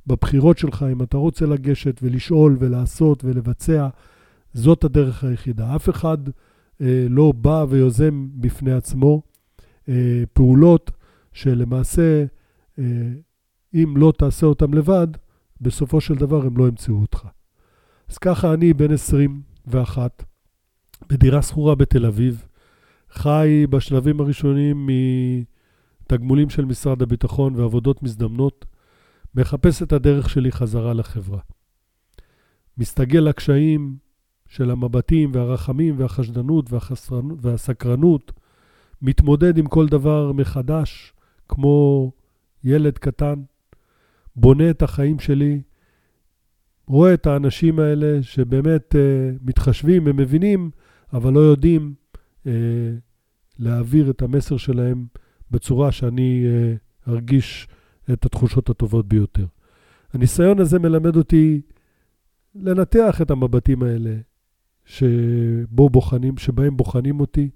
בבחירות 0.06 0.58
שלך, 0.58 0.84
אם 0.92 1.02
אתה 1.02 1.16
רוצה 1.16 1.46
לגשת 1.46 2.00
ולשאול 2.02 2.56
ולעשות 2.60 3.24
ולבצע, 3.24 3.88
זאת 4.54 4.84
הדרך 4.84 5.24
היחידה. 5.24 5.76
אף 5.76 5.88
אחד 5.88 6.18
אה, 6.80 7.06
לא 7.08 7.32
בא 7.36 7.64
ויוזם 7.68 8.28
בפני 8.34 8.72
עצמו 8.72 9.22
פעולות 10.32 10.90
שלמעשה, 11.32 12.24
אה, 12.78 12.84
אם 13.74 13.94
לא 13.96 14.12
תעשה 14.18 14.46
אותן 14.46 14.70
לבד, 14.70 15.06
בסופו 15.60 16.00
של 16.00 16.14
דבר 16.14 16.46
הם 16.46 16.56
לא 16.56 16.68
ימצאו 16.68 17.00
אותך. 17.00 17.28
אז 18.08 18.18
ככה 18.18 18.54
אני 18.54 18.74
בן 18.74 18.92
21, 18.92 20.24
בדירה 21.08 21.42
שכורה 21.42 21.74
בתל 21.74 22.06
אביב, 22.06 22.44
חי 23.10 23.66
בשלבים 23.70 24.20
הראשונים 24.20 24.88
מתגמולים 26.06 26.50
של 26.50 26.64
משרד 26.64 27.02
הביטחון 27.02 27.54
ועבודות 27.56 28.02
מזדמנות, 28.02 28.64
מחפש 29.34 29.82
את 29.82 29.92
הדרך 29.92 30.30
שלי 30.30 30.52
חזרה 30.52 30.92
לחברה. 30.92 31.40
מסתגל 32.78 33.20
לקשיים 33.20 33.96
של 34.48 34.70
המבטים 34.70 35.30
והרחמים 35.34 35.94
והחשדנות 35.98 36.66
והסקרנות, 37.40 38.32
מתמודד 39.02 39.58
עם 39.58 39.66
כל 39.66 39.88
דבר 39.88 40.32
מחדש, 40.32 41.12
כמו 41.50 42.12
ילד 42.64 42.98
קטן, 42.98 43.34
בונה 44.36 44.70
את 44.70 44.82
החיים 44.82 45.18
שלי, 45.18 45.60
רואה 46.86 47.14
את 47.14 47.26
האנשים 47.26 47.78
האלה 47.78 48.22
שבאמת 48.22 48.94
uh, 48.94 49.38
מתחשבים, 49.42 50.06
הם 50.06 50.16
מבינים, 50.16 50.70
אבל 51.12 51.32
לא 51.32 51.40
יודעים 51.40 51.94
uh, 52.44 52.48
להעביר 53.58 54.10
את 54.10 54.22
המסר 54.22 54.56
שלהם 54.56 55.06
בצורה 55.50 55.92
שאני 55.92 56.44
uh, 56.46 57.10
ארגיש 57.10 57.68
את 58.12 58.26
התחושות 58.26 58.70
הטובות 58.70 59.08
ביותר. 59.08 59.46
הניסיון 60.12 60.58
הזה 60.58 60.78
מלמד 60.78 61.16
אותי 61.16 61.60
לנתח 62.54 63.22
את 63.22 63.30
המבטים 63.30 63.82
האלה 63.82 64.16
שבו 64.84 65.90
בוחנים, 65.90 66.38
שבהם 66.38 66.76
בוחנים 66.76 67.20
אותי. 67.20 67.50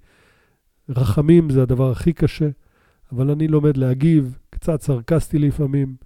רחמים 0.89 1.51
זה 1.51 1.63
הדבר 1.63 1.91
הכי 1.91 2.13
קשה, 2.13 2.49
אבל 3.15 3.31
אני 3.31 3.49
לומד 3.49 3.77
להגיב, 3.77 4.39
קצת 4.51 4.81
סרקסטי 4.83 5.39
לפעמים, 5.39 5.97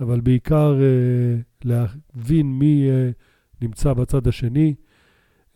אבל 0.00 0.20
בעיקר 0.20 0.74
uh, 0.74 1.64
להבין 1.64 2.46
מי 2.58 2.88
uh, 2.88 3.62
נמצא 3.62 3.92
בצד 3.92 4.26
השני, 4.26 4.74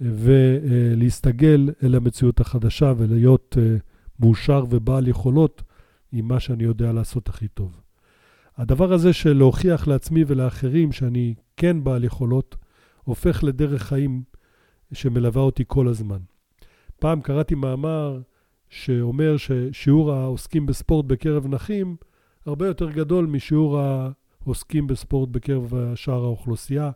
ולהסתגל 0.01 1.71
אל 1.83 1.95
המציאות 1.95 2.41
החדשה 2.41 2.93
ולהיות 2.97 3.57
uh, 3.59 3.81
מאושר 4.21 4.65
ובעל 4.71 5.09
יכולות 5.09 5.63
עם 6.13 6.29
מה 6.29 6.41
שאני 6.41 6.65
יודע 6.65 6.93
לעשות 6.93 7.29
הכי 7.29 7.49
טוב. 7.49 7.81
הדבר 8.57 8.93
הזה 8.93 9.13
של 9.13 9.33
להוכיח 9.33 9.89
לעצמי 9.89 10.25
ולאחרים 10.27 10.93
שאני 10.93 11.35
כן 11.57 11.85
בעל 11.85 12.05
יכולות, 12.05 12.57
הופך 13.05 13.45
לדרך 13.45 13.83
חיים 13.83 14.23
שמלווה 14.93 15.43
אותי 15.43 15.65
כל 15.67 15.89
הזמן. 15.89 16.19
פעם 17.01 17.21
קראתי 17.21 17.55
מאמר 17.55 18.21
שאומר 18.71 19.37
ששיעור 19.37 20.13
העוסקים 20.13 20.67
בספורט 20.67 21.05
בקרב 21.05 21.47
נכים 21.47 21.97
הרבה 22.47 22.67
יותר 22.67 22.91
גדול 22.91 23.27
משיעור 23.27 23.81
העוסקים 23.81 24.87
בספורט 24.87 25.29
בקרב 25.29 25.73
שאר 25.95 26.25
האוכלוסייה, 26.25 26.91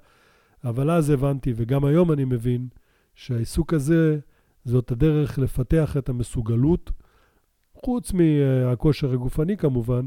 אבל 0.65 0.91
אז 0.91 1.11
הבנתי, 1.11 1.53
וגם 1.57 1.85
היום 1.85 2.13
אני 2.13 2.25
מבין, 2.25 2.69
שהעיסוק 3.15 3.75
הזה 3.75 4.19
זאת 4.65 4.91
הדרך 4.91 5.39
לפתח 5.39 5.97
את 5.97 6.09
המסוגלות, 6.09 6.91
חוץ 7.75 8.13
מהכושר 8.13 9.13
הגופני 9.13 9.57
כמובן, 9.57 10.07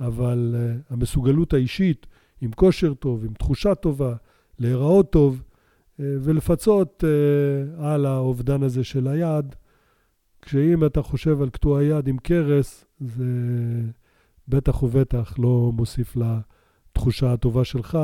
אבל 0.00 0.54
אה, 0.58 0.74
המסוגלות 0.90 1.54
האישית, 1.54 2.06
עם 2.40 2.52
כושר 2.52 2.94
טוב, 2.94 3.24
עם 3.24 3.34
תחושה 3.34 3.74
טובה, 3.74 4.14
להיראות 4.58 5.12
טוב, 5.12 5.42
אה, 6.00 6.04
ולפצות 6.20 7.04
אה, 7.04 7.92
על 7.92 8.06
האובדן 8.06 8.62
הזה 8.62 8.84
של 8.84 9.08
היד, 9.08 9.54
כשאם 10.42 10.86
אתה 10.86 11.02
חושב 11.02 11.42
על 11.42 11.50
קטוע 11.50 11.82
יד 11.82 12.08
עם 12.08 12.18
קרס, 12.18 12.84
זה 13.00 13.24
בטח 14.48 14.82
ובטח 14.82 15.34
לא 15.38 15.70
מוסיף 15.74 16.16
לתחושה 16.16 17.32
הטובה 17.32 17.64
שלך, 17.64 17.98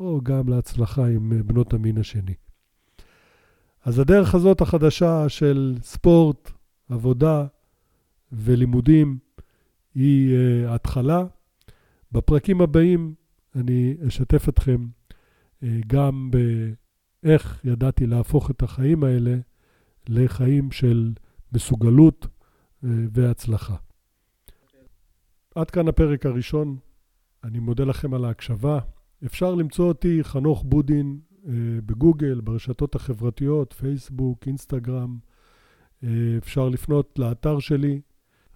או 0.00 0.20
גם 0.22 0.48
להצלחה 0.48 1.06
עם 1.06 1.42
בנות 1.46 1.74
המין 1.74 1.98
השני. 1.98 2.34
אז 3.84 3.98
הדרך 3.98 4.34
הזאת 4.34 4.60
החדשה 4.60 5.28
של 5.28 5.76
ספורט, 5.82 6.50
עבודה 6.88 7.46
ולימודים 8.32 9.18
היא 9.94 10.36
uh, 10.36 10.70
התחלה. 10.70 11.24
בפרקים 12.12 12.60
הבאים 12.60 13.14
אני 13.56 13.96
אשתף 14.08 14.48
אתכם 14.48 14.86
uh, 14.86 15.66
גם 15.86 16.30
באיך 17.22 17.60
ידעתי 17.64 18.06
להפוך 18.06 18.50
את 18.50 18.62
החיים 18.62 19.04
האלה 19.04 19.36
לחיים 20.08 20.70
של 20.70 21.12
מסוגלות 21.54 22.24
uh, 22.24 22.86
והצלחה. 23.12 23.76
עד 25.54 25.70
כאן 25.70 25.88
הפרק 25.88 26.26
הראשון. 26.26 26.76
אני 27.44 27.58
מודה 27.58 27.84
לכם 27.84 28.14
על 28.14 28.24
ההקשבה. 28.24 28.78
אפשר 29.24 29.54
למצוא 29.54 29.88
אותי, 29.88 30.24
חנוך 30.24 30.64
בודין, 30.66 31.20
בגוגל, 31.86 32.40
ברשתות 32.40 32.94
החברתיות, 32.94 33.72
פייסבוק, 33.72 34.46
אינסטגרם. 34.46 35.18
אפשר 36.38 36.68
לפנות 36.68 37.18
לאתר 37.18 37.58
שלי, 37.58 38.00